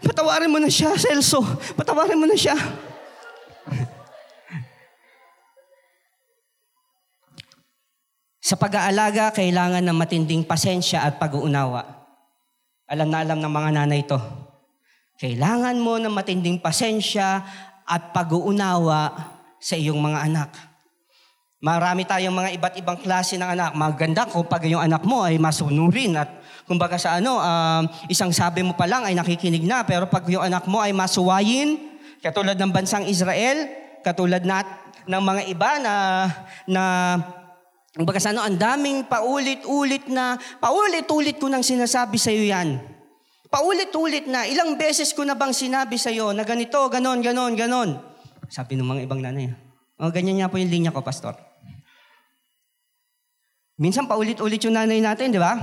[0.00, 1.44] Patawarin mo na siya, Celso.
[1.76, 2.56] Patawarin mo na siya.
[8.40, 12.06] Sa pag-aalaga, kailangan ng matinding pasensya at pag-uunawa.
[12.86, 14.45] Alam na alam ng mga nanay ito.
[15.16, 17.40] Kailangan mo ng matinding pasensya
[17.88, 19.16] at pag-uunawa
[19.56, 20.50] sa iyong mga anak.
[21.56, 23.72] Marami tayong mga iba't ibang klase ng anak.
[23.72, 26.28] Maganda kung pag yung anak mo ay masunurin at
[26.68, 29.80] kumbaga sa ano, um, isang sabi mo pa lang ay nakikinig na.
[29.88, 33.72] Pero pag yung anak mo ay masuwayin, katulad ng bansang Israel,
[34.04, 34.68] katulad na,
[35.08, 35.94] ng mga iba na,
[36.68, 36.82] na
[37.96, 42.95] kumbaga sa ano, ang daming paulit-ulit na, paulit-ulit ko nang sinasabi sa iyo yan.
[43.46, 47.90] Paulit-ulit na, ilang beses ko na bang sinabi sa iyo na ganito, ganon, ganon, ganon.
[48.50, 49.54] Sabi ng mga ibang nanay,
[49.96, 51.34] o, oh, ganyan nga po yung linya ko, Pastor.
[53.78, 55.56] Minsan paulit-ulit yung nanay natin, di ba?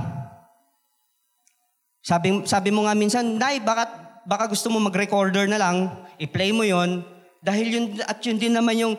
[2.04, 3.88] Sabi, sabi mo nga minsan, Nay, baka,
[4.28, 5.88] baka gusto mo mag-recorder na lang,
[6.20, 7.04] i-play mo yon
[7.44, 8.94] dahil yun, at yun din naman yung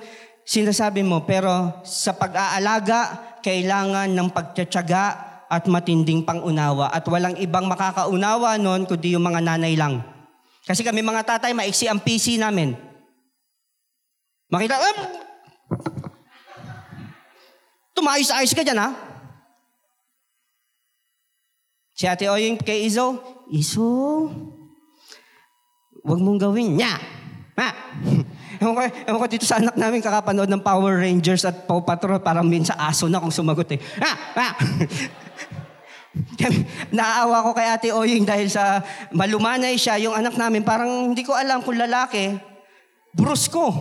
[0.46, 1.26] sinasabi mo.
[1.26, 6.90] Pero sa pag-aalaga, kailangan ng pagtsatsaga at matinding pangunawa.
[6.90, 10.02] At walang ibang makakaunawa noon kundi yung mga nanay lang.
[10.66, 12.74] Kasi kami mga tatay, maiksi ang PC namin.
[14.50, 14.98] Makita, um,
[17.96, 18.92] Tumayos-ayos ka dyan, ha?
[21.96, 24.28] Si Ate Oying kay Izo, Izo,
[26.04, 27.00] wag mong gawin niya.
[27.56, 27.70] Ha?
[28.60, 32.20] ewan, ko, ewan ko dito sa anak namin kakapanood ng Power Rangers at Paw Patrol,
[32.20, 33.80] parang minsan aso na kung sumagot eh.
[33.80, 34.12] Ha?
[34.36, 34.48] Ha?
[36.96, 41.36] Naaawa ko kay Ate Oying dahil sa malumanay siya, yung anak namin, parang hindi ko
[41.36, 42.40] alam kung lalaki,
[43.12, 43.72] brusko.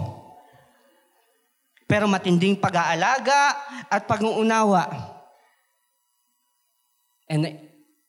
[1.85, 3.55] Pero matinding pag-aalaga
[3.93, 4.89] at pag-uunawa.
[7.29, 7.59] And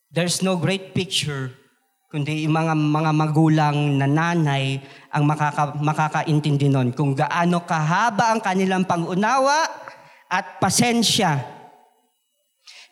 [0.09, 1.53] there's no great picture
[2.15, 4.79] kundi yung mga, mga magulang na nanay
[5.11, 9.67] ang makaka, makakaintindi nun kung gaano kahaba ang kanilang pang-unawa
[10.31, 11.54] at pasensya.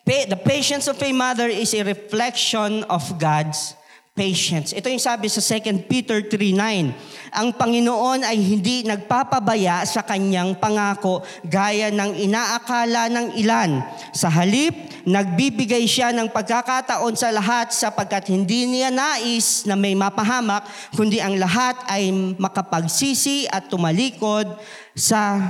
[0.04, 3.72] The patience of a mother is a reflection of God's
[4.12, 4.76] patience.
[4.76, 6.92] Ito yung sabi sa 2 Peter 3.9.
[7.34, 13.80] Ang Panginoon ay hindi nagpapabaya sa kanyang pangako gaya ng inaakala ng ilan.
[14.12, 14.76] Sa halip,
[15.08, 21.40] nagbibigay siya ng pagkakataon sa lahat sapagkat hindi niya nais na may mapahamak, kundi ang
[21.40, 24.52] lahat ay makapagsisi at tumalikod
[24.94, 25.42] sa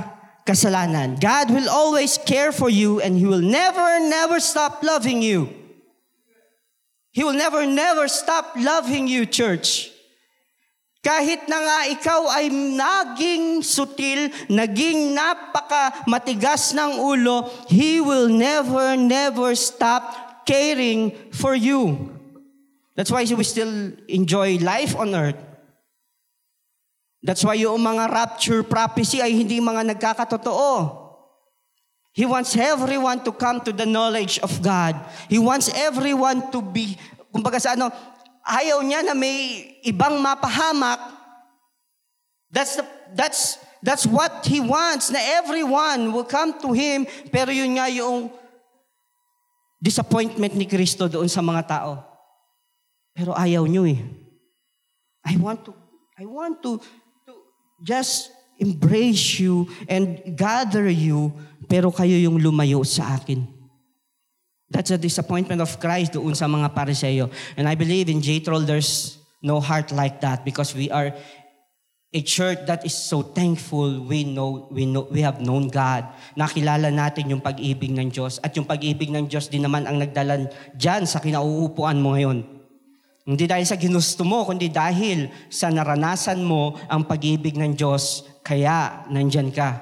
[0.44, 1.20] kasalanan.
[1.20, 5.48] God will always care for you and He will never, never stop loving you.
[7.12, 9.90] He will never, never stop loving you, church.
[11.04, 18.96] Kahit na nga ikaw ay naging sutil, naging napaka matigas ng ulo, He will never,
[18.96, 22.08] never stop caring for you.
[22.96, 25.53] That's why we still enjoy life on earth.
[27.24, 31.00] That's why yung mga rapture prophecy ay hindi mga nagkakatotoo.
[32.12, 34.94] He wants everyone to come to the knowledge of God.
[35.32, 37.00] He wants everyone to be,
[37.32, 37.88] kumbaga sa ano,
[38.44, 41.00] ayaw niya na may ibang mapahamak.
[42.52, 42.84] That's the,
[43.16, 47.02] that's that's what he wants na everyone will come to him
[47.34, 48.30] pero yun nga yung
[49.82, 52.04] disappointment ni Kristo doon sa mga tao.
[53.16, 53.98] Pero ayaw niyo eh.
[55.26, 55.72] I want to
[56.14, 57.03] I want to to
[57.84, 61.36] just embrace you and gather you
[61.68, 63.44] pero kayo yung lumayo sa akin.
[64.72, 67.30] That's a disappointment of Christ doon sa mga pariseyo.
[67.54, 71.12] And I believe in Jethro, there's no heart like that because we are
[72.14, 76.08] a church that is so thankful we know we know we have known God.
[76.38, 80.48] Nakilala natin yung pag-ibig ng Diyos at yung pag-ibig ng Diyos din naman ang nagdala
[80.78, 82.63] diyan sa kinauupuan mo ngayon.
[83.24, 89.08] Hindi dahil sa ginusto mo, kundi dahil sa naranasan mo ang pag-ibig ng Diyos, kaya
[89.08, 89.80] nandyan ka.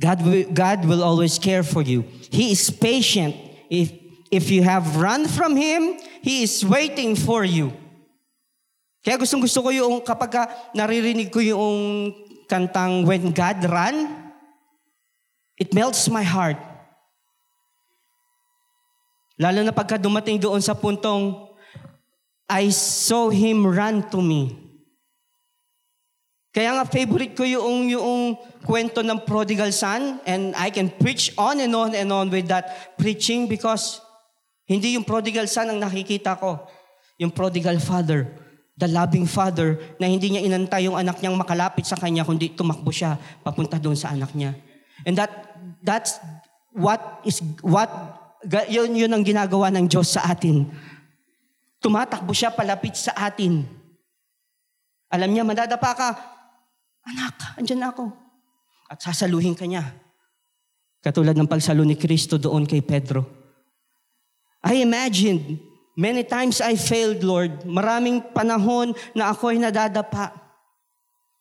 [0.00, 2.08] God will, God will always care for you.
[2.32, 3.36] He is patient.
[3.68, 3.92] If,
[4.32, 7.76] if you have run from Him, He is waiting for you.
[9.04, 11.76] Kaya gustong gusto ko yung kapag naririnig ko yung
[12.48, 14.08] kantang When God Run,
[15.60, 16.69] it melts my heart.
[19.40, 21.48] Lalo na pagka dumating doon sa puntong,
[22.44, 24.52] I saw Him run to me.
[26.52, 28.36] Kaya nga favorite ko yung, yung
[28.68, 32.98] kwento ng prodigal son and I can preach on and on and on with that
[33.00, 34.02] preaching because
[34.68, 36.60] hindi yung prodigal son ang nakikita ko.
[37.16, 38.28] Yung prodigal father,
[38.76, 42.92] the loving father na hindi niya inantay yung anak niyang makalapit sa kanya kundi tumakbo
[42.92, 44.52] siya papunta doon sa anak niya.
[45.08, 45.32] And that
[45.80, 46.20] that's
[46.76, 47.88] what is what
[48.68, 50.68] yun yun ang ginagawa ng Diyos sa atin.
[51.80, 53.64] Tumatakbo siya palapit sa atin.
[55.10, 56.10] Alam niya, madadapa ka,
[57.06, 58.12] Anak, andyan ako.
[58.90, 59.86] At sasaluhin ka niya.
[61.00, 63.24] Katulad ng pagsalo ni Kristo doon kay Pedro.
[64.60, 65.56] I imagined,
[65.96, 67.64] many times I failed, Lord.
[67.64, 70.36] Maraming panahon na ako ay nadadapa.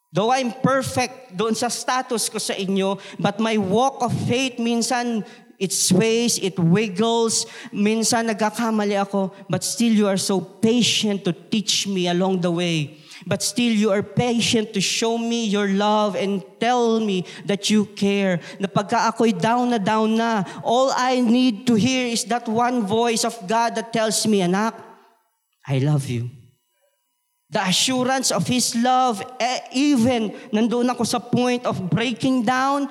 [0.09, 5.27] Though I'm perfect doon sa status ko sa inyo, but my walk of faith minsan
[5.59, 7.45] it sways, it wiggles,
[7.75, 12.95] minsan nagkakamali ako, but still you are so patient to teach me along the way.
[13.27, 17.85] But still, you are patient to show me your love and tell me that you
[17.85, 18.39] care.
[18.59, 22.87] Na pagka ako'y down na down na, all I need to hear is that one
[22.87, 24.75] voice of God that tells me, Anak,
[25.67, 26.29] I love you.
[27.49, 32.87] The assurance of His love, eh, even nandoon ako sa point of breaking down,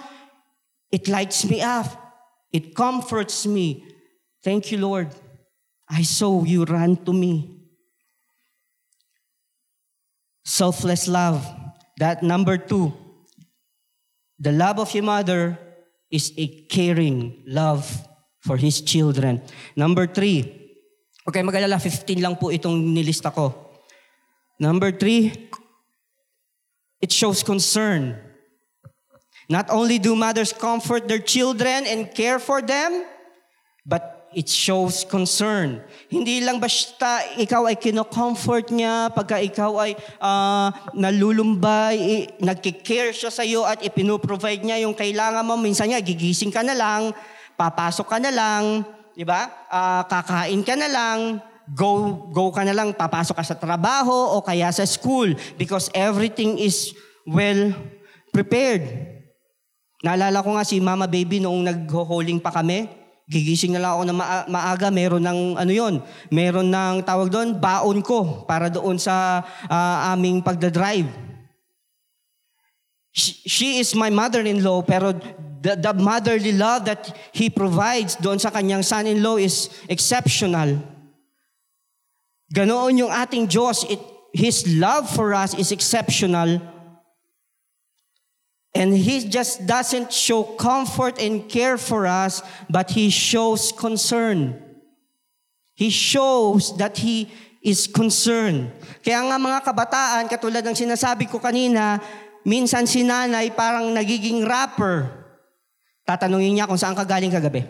[0.91, 2.08] it lights me up.
[2.53, 3.85] It comforts me.
[4.43, 5.15] Thank you, Lord.
[5.89, 7.61] I saw you run to me.
[10.45, 11.45] Selfless love.
[11.99, 12.93] That number two,
[14.39, 15.59] the love of your mother
[16.11, 17.85] is a caring love
[18.41, 19.43] for his children.
[19.77, 20.47] Number three,
[21.27, 23.53] okay, magalala, 15 lang po itong nilista ko.
[24.61, 25.51] Number three,
[27.01, 28.28] it shows concern.
[29.49, 33.09] Not only do mothers comfort their children and care for them,
[33.89, 35.81] but it shows concern.
[36.13, 43.41] Hindi lang basta ikaw ay kino-comfort niya, pagka ikaw ay uh, nalulumbay, nagkikare siya sa
[43.41, 45.57] iyo at ipinoprovide niya yung kailangan mo.
[45.57, 47.17] Minsan niya, gigising ka na lang,
[47.57, 48.85] papasok ka na lang,
[49.17, 49.49] di ba?
[49.73, 51.41] Uh, kakain ka na lang,
[51.73, 56.61] go go ka na lang, papasok ka sa trabaho o kaya sa school because everything
[56.61, 56.93] is
[57.25, 57.73] well
[58.29, 59.18] prepared.
[59.99, 62.87] Naalala ko nga si Mama Baby noong nag-holding pa kami.
[63.29, 66.01] Gigising na lang ako na ma- maaga, meron ng ano yon,
[66.33, 71.11] meron ng tawag doon, baon ko para doon sa uh, aming pagdadrive.
[73.13, 75.13] She, she is my mother-in-law pero
[75.61, 80.79] the, the motherly love that he provides doon sa kanyang son-in-law is exceptional.
[82.49, 83.85] Ganoon yung ating Diyos.
[83.91, 84.01] It,
[84.33, 86.63] his love for us is exceptional
[88.79, 94.55] And He just doesn't show comfort and care for us, but He shows concern.
[95.75, 97.27] He shows that He
[97.59, 98.71] is concerned.
[99.03, 101.99] Kaya nga mga kabataan, katulad ng sinasabi ko kanina,
[102.47, 105.11] minsan si nanay parang nagiging rapper.
[106.07, 107.67] Tatanungin niya kung saan ka galing kagabi.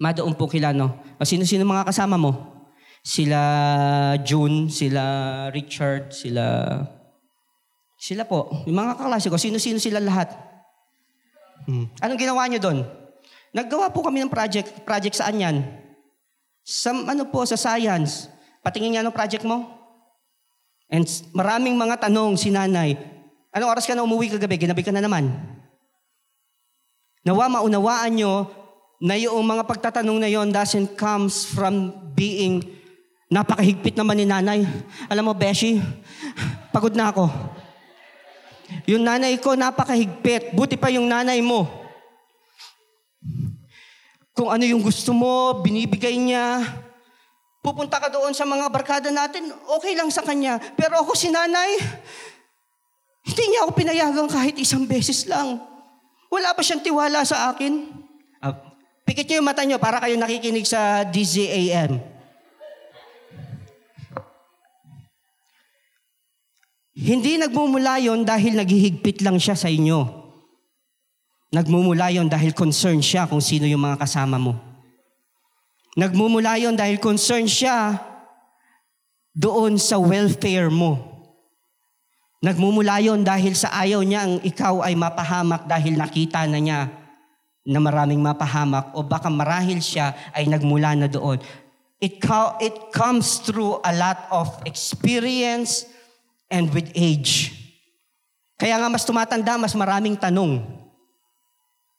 [0.00, 0.96] Madoon po kila, no?
[1.20, 2.64] O sino-sino mga kasama mo?
[3.04, 5.04] Sila June, sila
[5.52, 6.80] Richard, sila
[8.00, 10.32] sila po, yung mga kaklase ko, sino-sino sila lahat.
[11.68, 11.84] Hmm.
[12.00, 12.78] Anong ginawa nyo doon?
[13.52, 14.72] Naggawa po kami ng project.
[14.88, 15.56] Project saan yan?
[16.64, 18.32] Sa, ano po, sa science.
[18.64, 19.68] Patingin nga ng project mo.
[20.88, 21.04] And
[21.36, 22.96] maraming mga tanong si nanay,
[23.52, 24.56] anong oras ka na umuwi kagabi?
[24.56, 25.28] Ginabi ka na naman.
[27.20, 28.48] Nawa maunawaan nyo
[28.96, 32.64] na yung mga pagtatanong na yon doesn't comes from being
[33.28, 34.64] napakahigpit naman ni nanay.
[35.12, 35.76] Alam mo, Beshi,
[36.72, 37.28] pagod na ako.
[38.90, 40.54] Yung nanay ko, napakahigpit.
[40.54, 41.68] Buti pa yung nanay mo.
[44.32, 46.64] Kung ano yung gusto mo, binibigay niya.
[47.60, 50.56] Pupunta ka doon sa mga barkada natin, okay lang sa kanya.
[50.80, 51.76] Pero ako si nanay,
[53.20, 55.60] hindi niya ako pinayagan kahit isang beses lang.
[56.32, 57.90] Wala pa siyang tiwala sa akin.
[58.40, 58.54] Uh,
[59.04, 62.19] pikit niyo yung mata niyo para kayo nakikinig sa DZAM.
[67.00, 70.04] Hindi nagmumula yon dahil naghihigpit lang siya sa inyo.
[71.48, 74.52] Nagmumula yon dahil concern siya kung sino yung mga kasama mo.
[75.96, 77.96] Nagmumula yon dahil concern siya
[79.32, 81.00] doon sa welfare mo.
[82.44, 86.80] Nagmumula yon dahil sa ayaw niya ang ikaw ay mapahamak dahil nakita na niya
[87.64, 91.40] na maraming mapahamak o baka marahil siya ay nagmula na doon.
[92.00, 95.88] It, co- it comes through a lot of experience
[96.50, 97.54] and with age.
[98.60, 100.60] Kaya nga mas tumatanda, mas maraming tanong.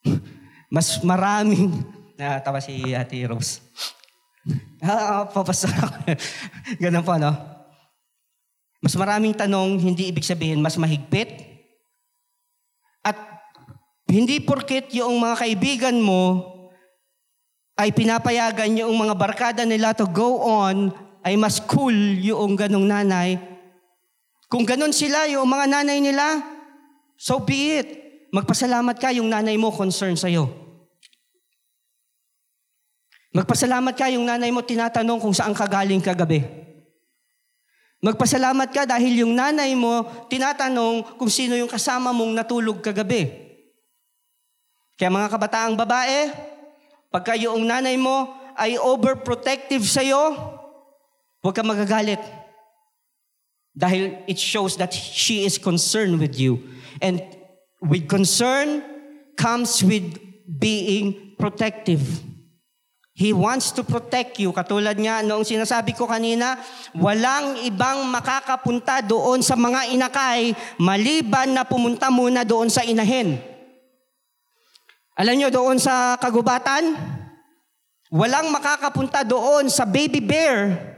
[0.75, 1.81] mas maraming
[2.21, 3.57] Natawa si Ate Rose.
[4.85, 5.97] ah, papasok ako.
[6.85, 7.33] Ganun po, no?
[8.77, 11.49] Mas maraming tanong, hindi ibig sabihin mas mahigpit.
[13.01, 13.17] At
[14.05, 16.45] hindi porket yung mga kaibigan mo
[17.73, 20.93] ay pinapayagan yung mga barkada nila to go on,
[21.25, 23.41] ay mas cool yung ganong nanay.
[24.51, 26.43] Kung ganon sila, yung mga nanay nila,
[27.15, 27.89] so be it.
[28.35, 30.51] Magpasalamat ka yung nanay mo concern sa'yo.
[33.31, 36.43] Magpasalamat ka yung nanay mo tinatanong kung saan ka galing kagabi.
[38.03, 43.31] Magpasalamat ka dahil yung nanay mo tinatanong kung sino yung kasama mong natulog kagabi.
[44.99, 46.27] Kaya mga kabataang babae,
[47.07, 50.35] pagka yung nanay mo ay overprotective sa'yo,
[51.39, 52.40] huwag ka magagalit.
[53.71, 56.59] Dahil it shows that she is concerned with you.
[56.99, 57.23] And
[57.79, 58.83] with concern
[59.39, 62.03] comes with being protective.
[63.11, 64.49] He wants to protect you.
[64.55, 66.57] Katulad nga noong sinasabi ko kanina,
[66.95, 73.37] walang ibang makakapunta doon sa mga inakay maliban na pumunta muna doon sa inahin.
[75.19, 76.97] Alam nyo, doon sa kagubatan,
[78.09, 80.90] walang makakapunta doon sa baby bear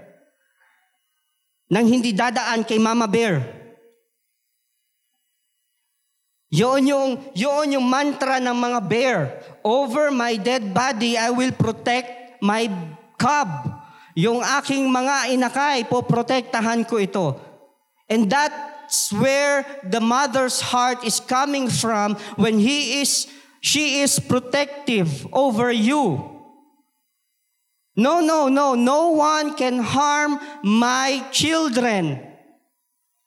[1.73, 3.41] nang hindi dadaan kay mama bear.
[6.53, 9.19] Yun yung, yun yung mantra ng mga bear.
[9.65, 12.69] Over my dead body, I will protect my
[13.17, 13.49] cub.
[14.13, 17.41] Yung aking mga inakay, poprotektahan ko ito.
[18.05, 23.25] And that's where the mother's heart is coming from when he is,
[23.57, 26.32] she is protective over you.
[27.93, 28.73] No, no, no.
[28.73, 32.17] No one can harm my children.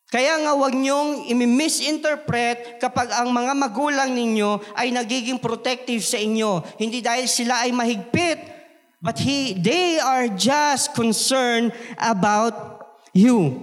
[0.07, 6.63] Kaya nga wag niyong imi-misinterpret kapag ang mga magulang ninyo ay nagiging protective sa inyo.
[6.79, 8.39] Hindi dahil sila ay mahigpit,
[9.03, 13.59] but he, they are just concerned about you.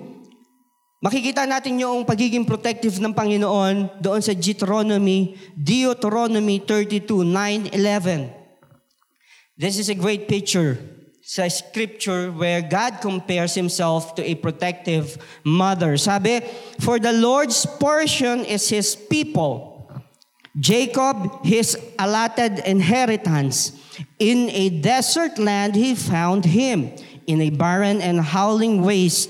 [1.04, 8.32] Makikita natin yung pagiging protective ng Panginoon doon sa Deuteronomy, Deuteronomy 32, 9, 11.
[9.56, 10.93] This is a great picture
[11.24, 15.16] sa scripture where God compares himself to a protective
[15.48, 15.96] mother.
[15.96, 16.44] Sabi,
[16.84, 19.88] For the Lord's portion is his people,
[20.60, 23.72] Jacob his allotted inheritance.
[24.20, 26.92] In a desert land he found him,
[27.26, 29.30] in a barren and howling waste.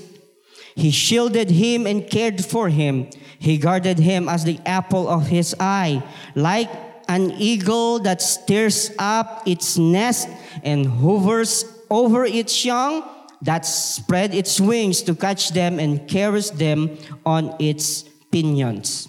[0.74, 3.06] He shielded him and cared for him.
[3.38, 6.02] He guarded him as the apple of his eye.
[6.34, 6.68] Like
[7.06, 10.28] an eagle that stirs up its nest
[10.64, 13.06] and hovers over its young,
[13.38, 18.02] that spread its wings to catch them and carries them on its
[18.34, 19.06] pinions.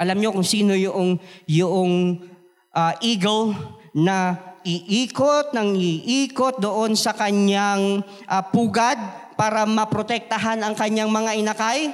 [0.00, 2.24] Alam niyo kung sino yung, yung
[2.72, 3.52] uh, eagle
[3.92, 8.96] na iikot ng iikot doon sa kanyang uh, pugad
[9.36, 11.92] para maprotektahan ang kanyang mga inakay?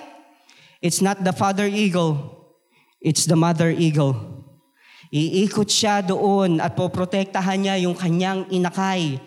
[0.80, 2.16] It's not the father eagle.
[3.00, 4.16] It's the mother eagle.
[5.10, 9.18] Iikot siya doon at poprotektahan niya yung kanyang inakay.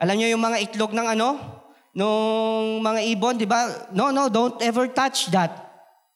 [0.00, 1.28] Alam niyo yung mga itlog ng ano?
[1.92, 3.90] Nung mga ibon, di ba?
[3.92, 5.52] No, no, don't ever touch that.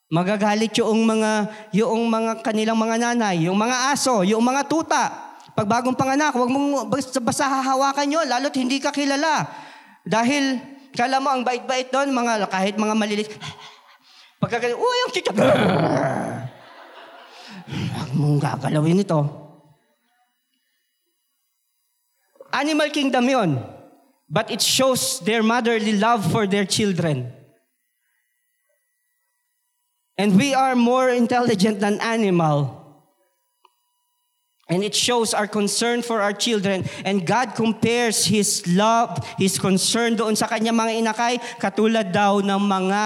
[0.09, 1.31] Magagalit yung mga,
[1.71, 5.03] yung mga kanilang mga nanay, yung mga aso, yung mga tuta.
[5.55, 6.89] Pag bagong panganak, huwag mong
[7.23, 9.47] basta hahawakan yun, lalo't hindi ka kilala.
[10.03, 13.27] Dahil Kala mo ang bait-bait doon, mga, kahit mga malilit.
[14.41, 15.31] Pagka uy, ang chicha.
[17.65, 19.19] Huwag mong gagalawin ito.
[22.55, 23.51] Animal kingdom yon.
[24.29, 27.31] But it shows their motherly love for their children.
[30.17, 32.81] And we are more intelligent than animal.
[34.65, 36.89] And it shows our concern for our children.
[37.05, 42.61] And God compares His love, His concern doon sa kanya mga inakay, katulad daw ng
[42.65, 43.01] mga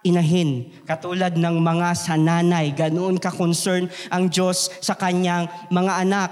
[0.00, 0.72] inahin.
[0.88, 2.72] Katulad ng mga sananay.
[2.72, 6.30] Ganoon ka-concern ang Diyos sa kanyang mga anak.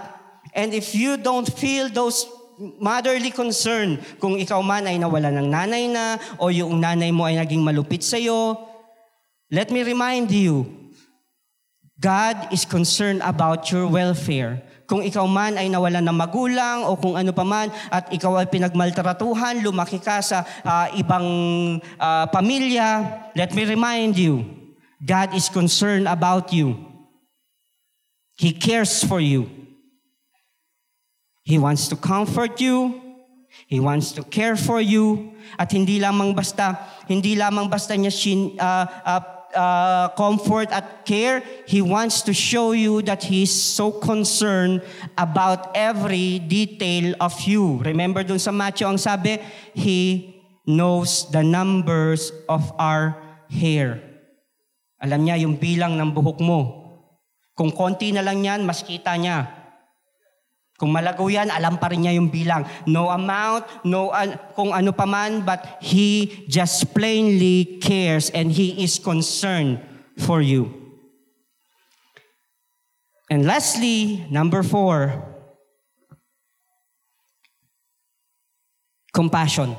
[0.57, 2.25] And if you don't feel those
[2.79, 7.39] motherly concern, kung ikaw man ay nawala ng nanay na, o yung nanay mo ay
[7.39, 8.55] naging malupit sa'yo,
[9.51, 10.67] let me remind you,
[12.03, 14.63] God is concerned about your welfare.
[14.91, 18.51] Kung ikaw man ay nawalan ng magulang o kung ano pa man at ikaw ay
[18.51, 21.25] pinagmaltratuhan, lumaki ka sa uh, ibang
[22.03, 23.07] uh, pamilya,
[23.39, 24.43] let me remind you,
[24.99, 26.75] God is concerned about you.
[28.35, 29.62] He cares for you.
[31.43, 33.03] He wants to comfort you.
[33.67, 35.35] He wants to care for you.
[35.59, 36.79] At hindi lamang basta,
[37.11, 38.15] hindi lamang basta niya
[38.59, 39.23] uh, uh,
[39.55, 44.83] uh, comfort at care, He wants to show you that He is so concerned
[45.17, 47.81] about every detail of you.
[47.85, 49.39] Remember dun sa Matthew ang sabi,
[49.77, 50.33] He
[50.67, 53.19] knows the numbers of our
[53.51, 54.01] hair.
[55.03, 56.61] Alam niya yung bilang ng buhok mo.
[57.53, 59.62] Kung konti na lang yan, mas kita niya.
[60.83, 62.67] Kung malago yan, alam pa rin niya yung bilang.
[62.91, 68.83] No amount, no uh, kung ano pa man, but He just plainly cares and He
[68.83, 69.79] is concerned
[70.19, 70.75] for you.
[73.31, 75.23] And lastly, number four,
[79.15, 79.79] compassion.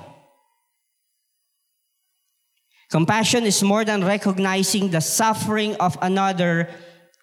[2.87, 6.71] Compassion is more than recognizing the suffering of another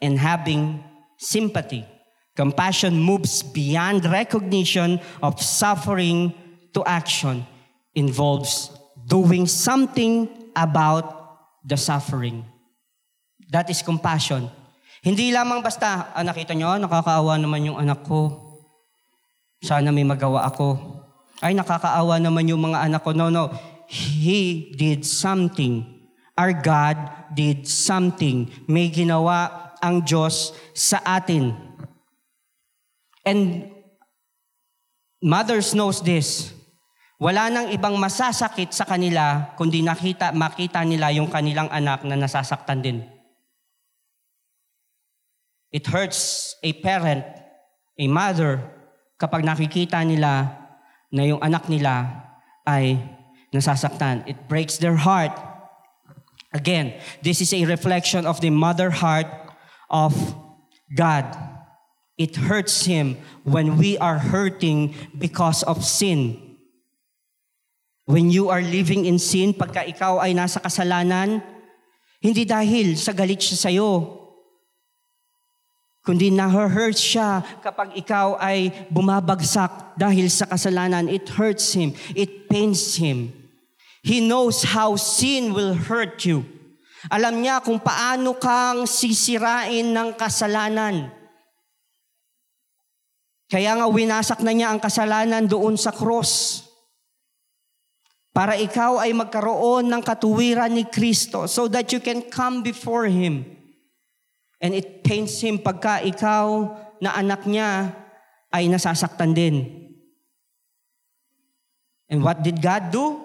[0.04, 0.84] and having
[1.16, 1.88] sympathy.
[2.36, 6.32] Compassion moves beyond recognition of suffering
[6.72, 7.42] to action,
[7.94, 8.70] involves
[9.10, 11.04] doing something about
[11.66, 12.46] the suffering.
[13.50, 14.46] That is compassion.
[15.02, 18.50] Hindi lamang basta, ah, nakita nyo, nakakaawa naman yung anak ko.
[19.64, 20.76] Sana may magawa ako.
[21.40, 23.16] Ay, nakakaawa naman yung mga anak ko.
[23.16, 23.48] No, no.
[23.90, 25.82] He did something.
[26.36, 26.96] Our God
[27.32, 28.48] did something.
[28.68, 31.56] May ginawa ang Diyos sa atin.
[33.30, 33.70] And
[35.22, 36.50] mothers knows this.
[37.20, 42.82] Wala nang ibang masasakit sa kanila kundi nakita, makita nila yung kanilang anak na nasasaktan
[42.82, 42.98] din.
[45.70, 47.22] It hurts a parent,
[47.94, 48.58] a mother,
[49.14, 50.58] kapag nakikita nila
[51.12, 52.24] na yung anak nila
[52.66, 52.98] ay
[53.54, 54.26] nasasaktan.
[54.26, 55.36] It breaks their heart.
[56.50, 59.30] Again, this is a reflection of the mother heart
[59.86, 60.16] of
[60.90, 61.49] God.
[62.20, 63.16] It hurts Him
[63.48, 66.36] when we are hurting because of sin.
[68.04, 71.40] When you are living in sin, pagka ikaw ay nasa kasalanan,
[72.20, 74.20] hindi dahil sa galit siya sa'yo,
[76.04, 81.08] kundi na-hurt siya kapag ikaw ay bumabagsak dahil sa kasalanan.
[81.08, 81.96] It hurts him.
[82.12, 83.32] It pains him.
[84.04, 86.44] He knows how sin will hurt you.
[87.08, 91.19] Alam niya kung paano kang sisirain ng kasalanan.
[93.50, 96.62] Kaya nga winasak na niya ang kasalanan doon sa cross.
[98.30, 103.42] Para ikaw ay magkaroon ng katuwiran ni Kristo so that you can come before Him.
[104.62, 107.90] And it pains Him pagka ikaw na anak niya
[108.54, 109.66] ay nasasaktan din.
[112.06, 113.18] And what did God do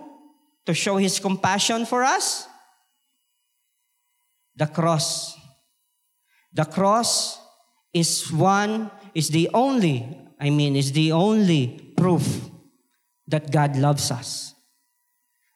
[0.65, 2.49] to show His compassion for us?
[4.57, 5.37] The cross.
[6.49, 7.37] The cross
[7.93, 10.03] is one is the only,
[10.35, 12.51] I mean, is the only proof
[13.31, 14.51] that God loves us.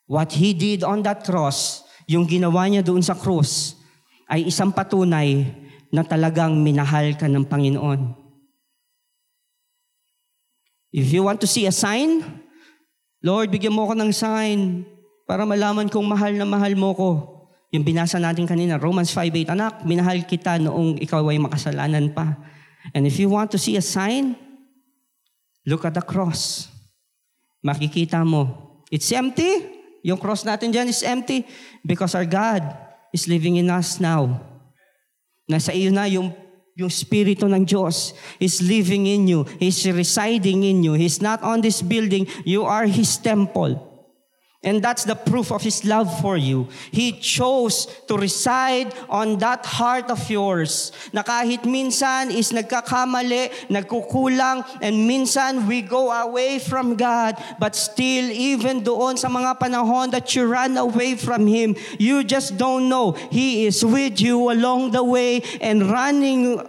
[0.07, 3.76] What He did on that cross, yung ginawa niya doon sa cross,
[4.32, 5.45] ay isang patunay
[5.91, 8.16] na talagang minahal ka ng Panginoon.
[10.89, 12.26] If you want to see a sign,
[13.22, 14.88] Lord, bigyan mo ko ng sign
[15.30, 17.10] para malaman kong mahal na mahal mo ko.
[17.70, 22.34] Yung binasa natin kanina, Romans 5.8, Anak, minahal kita noong ikaw ay makasalanan pa.
[22.94, 24.36] And if you want to see a sign,
[25.66, 26.70] look at the cross.
[27.66, 29.78] Makikita mo, it's empty.
[30.04, 31.44] Yung cross natin dyan is empty
[31.84, 32.64] because our God
[33.12, 34.40] is living in us now.
[35.50, 36.32] Nasa iyo na yung
[36.80, 39.44] yung Espiritu ng Diyos is living in you.
[39.60, 40.96] He's residing in you.
[40.96, 42.24] He's not on this building.
[42.48, 43.89] You are His temple.
[44.60, 46.68] And that's the proof of His love for you.
[46.91, 54.68] He chose to reside on that heart of yours na kahit minsan is nagkakamali, nagkukulang,
[54.84, 60.36] and minsan we go away from God, but still even doon sa mga panahon that
[60.36, 63.16] you run away from Him, you just don't know.
[63.32, 66.60] He is with you along the way and running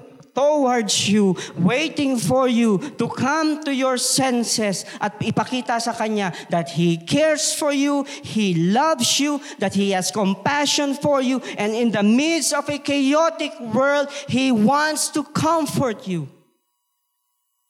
[0.41, 6.73] towards you, waiting for you to come to your senses at ipakita sa Kanya that
[6.73, 11.93] He cares for you, He loves you, that He has compassion for you, and in
[11.93, 16.25] the midst of a chaotic world, He wants to comfort you.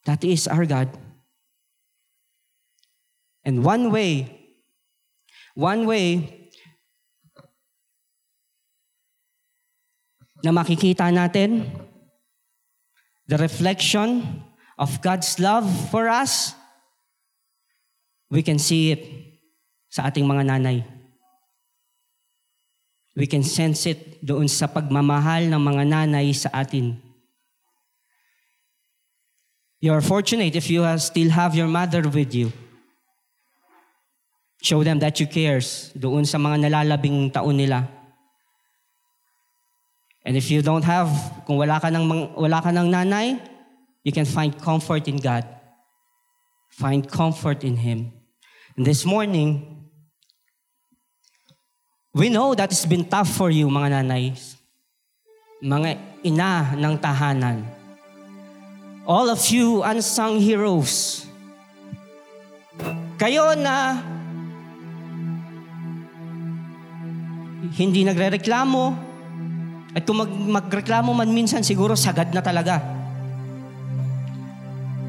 [0.06, 0.94] That is our God.
[3.42, 4.30] And one way,
[5.58, 6.38] one way
[10.40, 11.66] na makikita natin
[13.30, 14.42] the reflection
[14.74, 16.50] of God's love for us,
[18.26, 19.06] we can see it
[19.86, 20.82] sa ating mga nanay.
[23.14, 26.98] We can sense it doon sa pagmamahal ng mga nanay sa atin.
[29.78, 32.50] You are fortunate if you still have your mother with you.
[34.58, 37.99] Show them that you cares doon sa mga nalalabing taon nila.
[40.24, 41.08] And if you don't have,
[41.46, 43.40] kung wala ka ng, wala ka ng nanay,
[44.04, 45.44] you can find comfort in God.
[46.70, 48.12] Find comfort in Him.
[48.76, 49.88] And this morning,
[52.12, 54.36] we know that it's been tough for you, mga nanay.
[55.64, 57.64] Mga ina ng tahanan.
[59.08, 61.24] All of you unsung heroes.
[63.16, 64.00] Kayo na
[67.76, 69.09] hindi nagre-reklamo,
[69.90, 72.78] at kung mag, magreklamo man minsan, siguro sagad na talaga.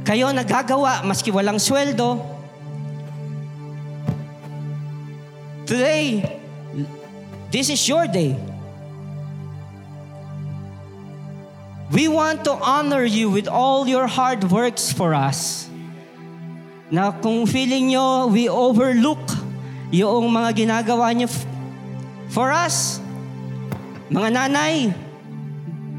[0.01, 2.17] Kayo nagagawa, maski walang sweldo.
[5.69, 6.25] Today,
[7.53, 8.33] this is your day.
[11.91, 15.69] We want to honor you with all your hard works for us.
[16.89, 19.21] Na kung feeling nyo, we overlook
[19.93, 21.29] yung mga ginagawa niyo
[22.31, 23.03] for us,
[24.11, 24.91] mga nanay,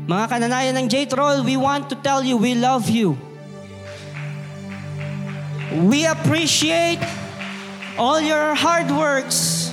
[0.05, 3.17] mga kananayan ng J-Troll, we want to tell you we love you.
[5.89, 7.01] We appreciate
[7.97, 9.73] all your hard works.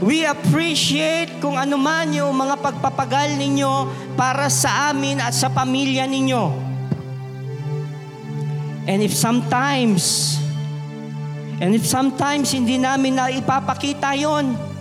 [0.00, 6.08] We appreciate kung ano man yung mga pagpapagal ninyo para sa amin at sa pamilya
[6.08, 6.44] ninyo.
[8.88, 10.36] And if sometimes,
[11.60, 14.73] and if sometimes hindi namin na ipapakita yon,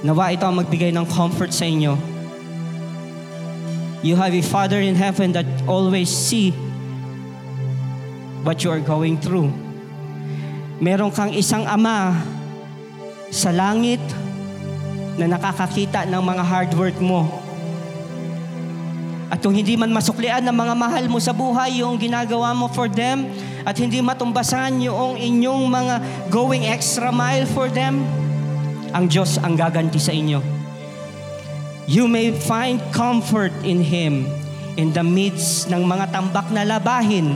[0.00, 1.92] Nawa ito ang magbigay ng comfort sa inyo.
[4.00, 6.56] You have a Father in heaven that always see
[8.40, 9.52] what you are going through.
[10.80, 12.16] Meron kang isang ama
[13.28, 14.00] sa langit
[15.20, 17.28] na nakakakita ng mga hard work mo.
[19.28, 22.88] At kung hindi man masuklian ng mga mahal mo sa buhay yung ginagawa mo for
[22.88, 23.28] them
[23.68, 25.94] at hindi matumbasan yung inyong mga
[26.32, 28.00] going extra mile for them,
[28.90, 30.42] ang Diyos ang gaganti sa inyo.
[31.90, 34.30] You may find comfort in Him
[34.78, 37.34] in the midst ng mga tambak na labahin.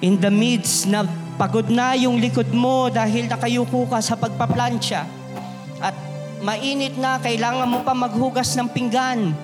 [0.00, 1.04] In the midst na
[1.36, 5.04] pagod na yung likod mo dahil nakayuko ka sa pagpaplansya.
[5.84, 5.92] At
[6.40, 9.36] mainit na, kailangan mo pa maghugas ng pinggan.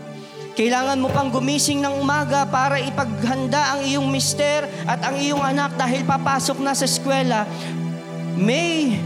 [0.53, 5.73] Kailangan mo pang gumising ng umaga para ipaghanda ang iyong mister at ang iyong anak
[5.81, 7.49] dahil papasok na sa eskwela.
[8.37, 9.01] May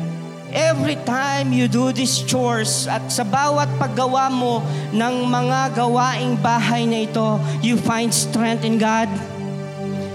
[0.56, 6.88] Every time you do these chores at sa bawat paggawa mo ng mga gawaing bahay
[6.88, 9.04] na ito, you find strength in God.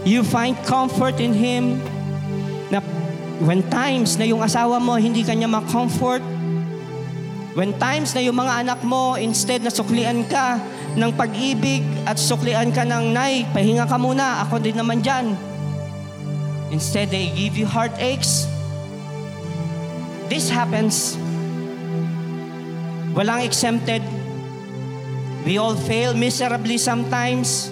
[0.02, 1.78] You find comfort in Him.
[2.74, 2.82] Na
[3.46, 6.26] when times na yung asawa mo hindi kanya ma-comfort,
[7.54, 10.58] when times na yung mga anak mo instead na suklian ka
[10.98, 15.38] ng pag-ibig at suklian ka ng, Nay, pahinga ka muna, ako din naman dyan.
[16.74, 18.50] Instead, they give you heartaches,
[20.32, 21.20] this happens,
[23.12, 24.00] walang exempted.
[25.44, 27.68] We all fail miserably sometimes.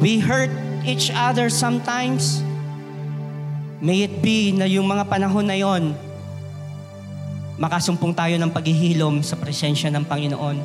[0.00, 0.48] We hurt
[0.88, 2.40] each other sometimes.
[3.84, 5.92] May it be na yung mga panahon na yon,
[7.60, 10.56] makasumpong tayo ng paghihilom sa presensya ng Panginoon.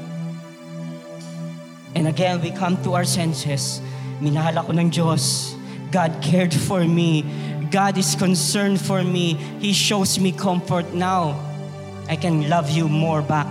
[1.91, 3.83] And again, we come to our senses.
[4.23, 5.55] Minahal ako ng Diyos.
[5.91, 7.27] God cared for me.
[7.71, 9.39] God is concerned for me.
[9.63, 11.39] He shows me comfort now.
[12.11, 13.47] I can love you more back.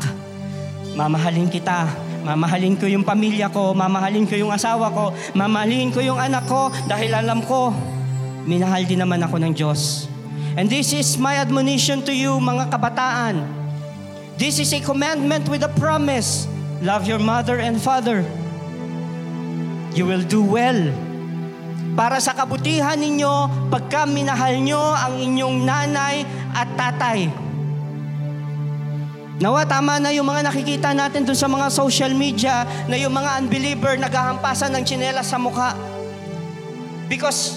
[0.92, 1.88] Mamahalin kita.
[2.20, 3.72] Mamahalin ko yung pamilya ko.
[3.72, 5.16] Mamahalin ko yung asawa ko.
[5.32, 7.72] Mamahalin ko yung anak ko dahil alam ko,
[8.44, 10.04] minahal din naman ako ng Diyos.
[10.60, 13.40] And this is my admonition to you, mga kabataan.
[14.36, 16.44] This is a commandment with a promise.
[16.84, 18.20] Love your mother and father.
[19.96, 20.92] You will do well.
[21.98, 26.22] Para sa kabutihan ninyo, pagka minahal nyo ang inyong nanay
[26.54, 27.26] at tatay.
[29.40, 33.40] Nawa, tama na yung mga nakikita natin dun sa mga social media na yung mga
[33.40, 35.72] unbeliever naghahampasan ng tsinela sa mukha.
[37.08, 37.56] Because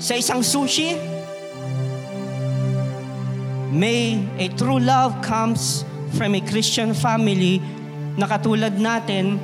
[0.00, 0.96] sa isang sushi,
[3.70, 5.84] may a true love comes
[6.16, 7.60] from a Christian family
[8.16, 9.36] na katulad natin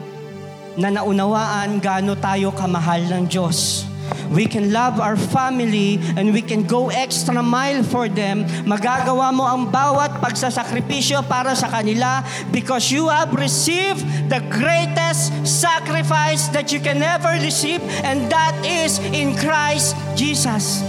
[0.77, 3.89] na naunawaan gaano tayo kamahal ng Diyos.
[4.33, 8.45] We can love our family and we can go extra mile for them.
[8.65, 16.49] Magagawa mo ang bawat pagsasakripisyo para sa kanila because you have received the greatest sacrifice
[16.53, 20.81] that you can ever receive and that is in Christ Jesus.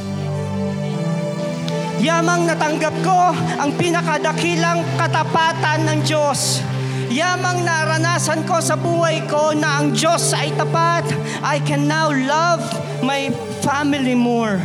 [2.03, 6.72] Yamang natanggap ko ang pinakadakilang katapatan ng Diyos.
[7.11, 11.07] Yamang naranasan ko sa buhay ko na ang Diyos ay tapat.
[11.43, 12.63] I can now love
[13.03, 13.33] my
[13.65, 14.61] family more.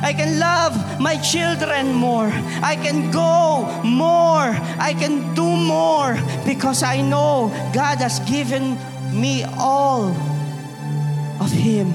[0.00, 2.32] I can love my children more.
[2.64, 4.56] I can go more.
[4.80, 6.16] I can do more
[6.48, 8.80] because I know God has given
[9.12, 10.08] me all
[11.40, 11.92] of Him.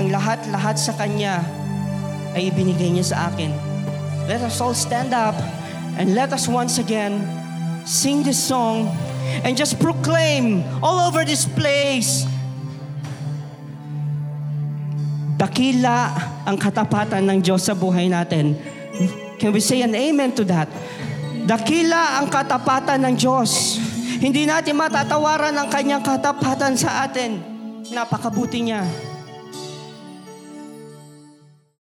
[0.00, 1.44] Ang lahat-lahat sa Kanya
[2.32, 3.52] ay ibinigay niya sa akin.
[4.24, 5.36] Let us all stand up
[6.00, 7.20] and let us once again
[7.88, 8.92] sing this song
[9.40, 12.28] and just proclaim all over this place
[15.38, 16.12] dakila
[16.44, 18.58] ang katapatan ng Diyos sa buhay natin.
[19.38, 20.66] Can we say an amen to that?
[21.46, 23.78] Dakila ang katapatan ng Diyos.
[24.18, 27.38] Hindi natin matatawaran ang kanyang katapatan sa atin.
[27.94, 28.82] Napakabuti niya.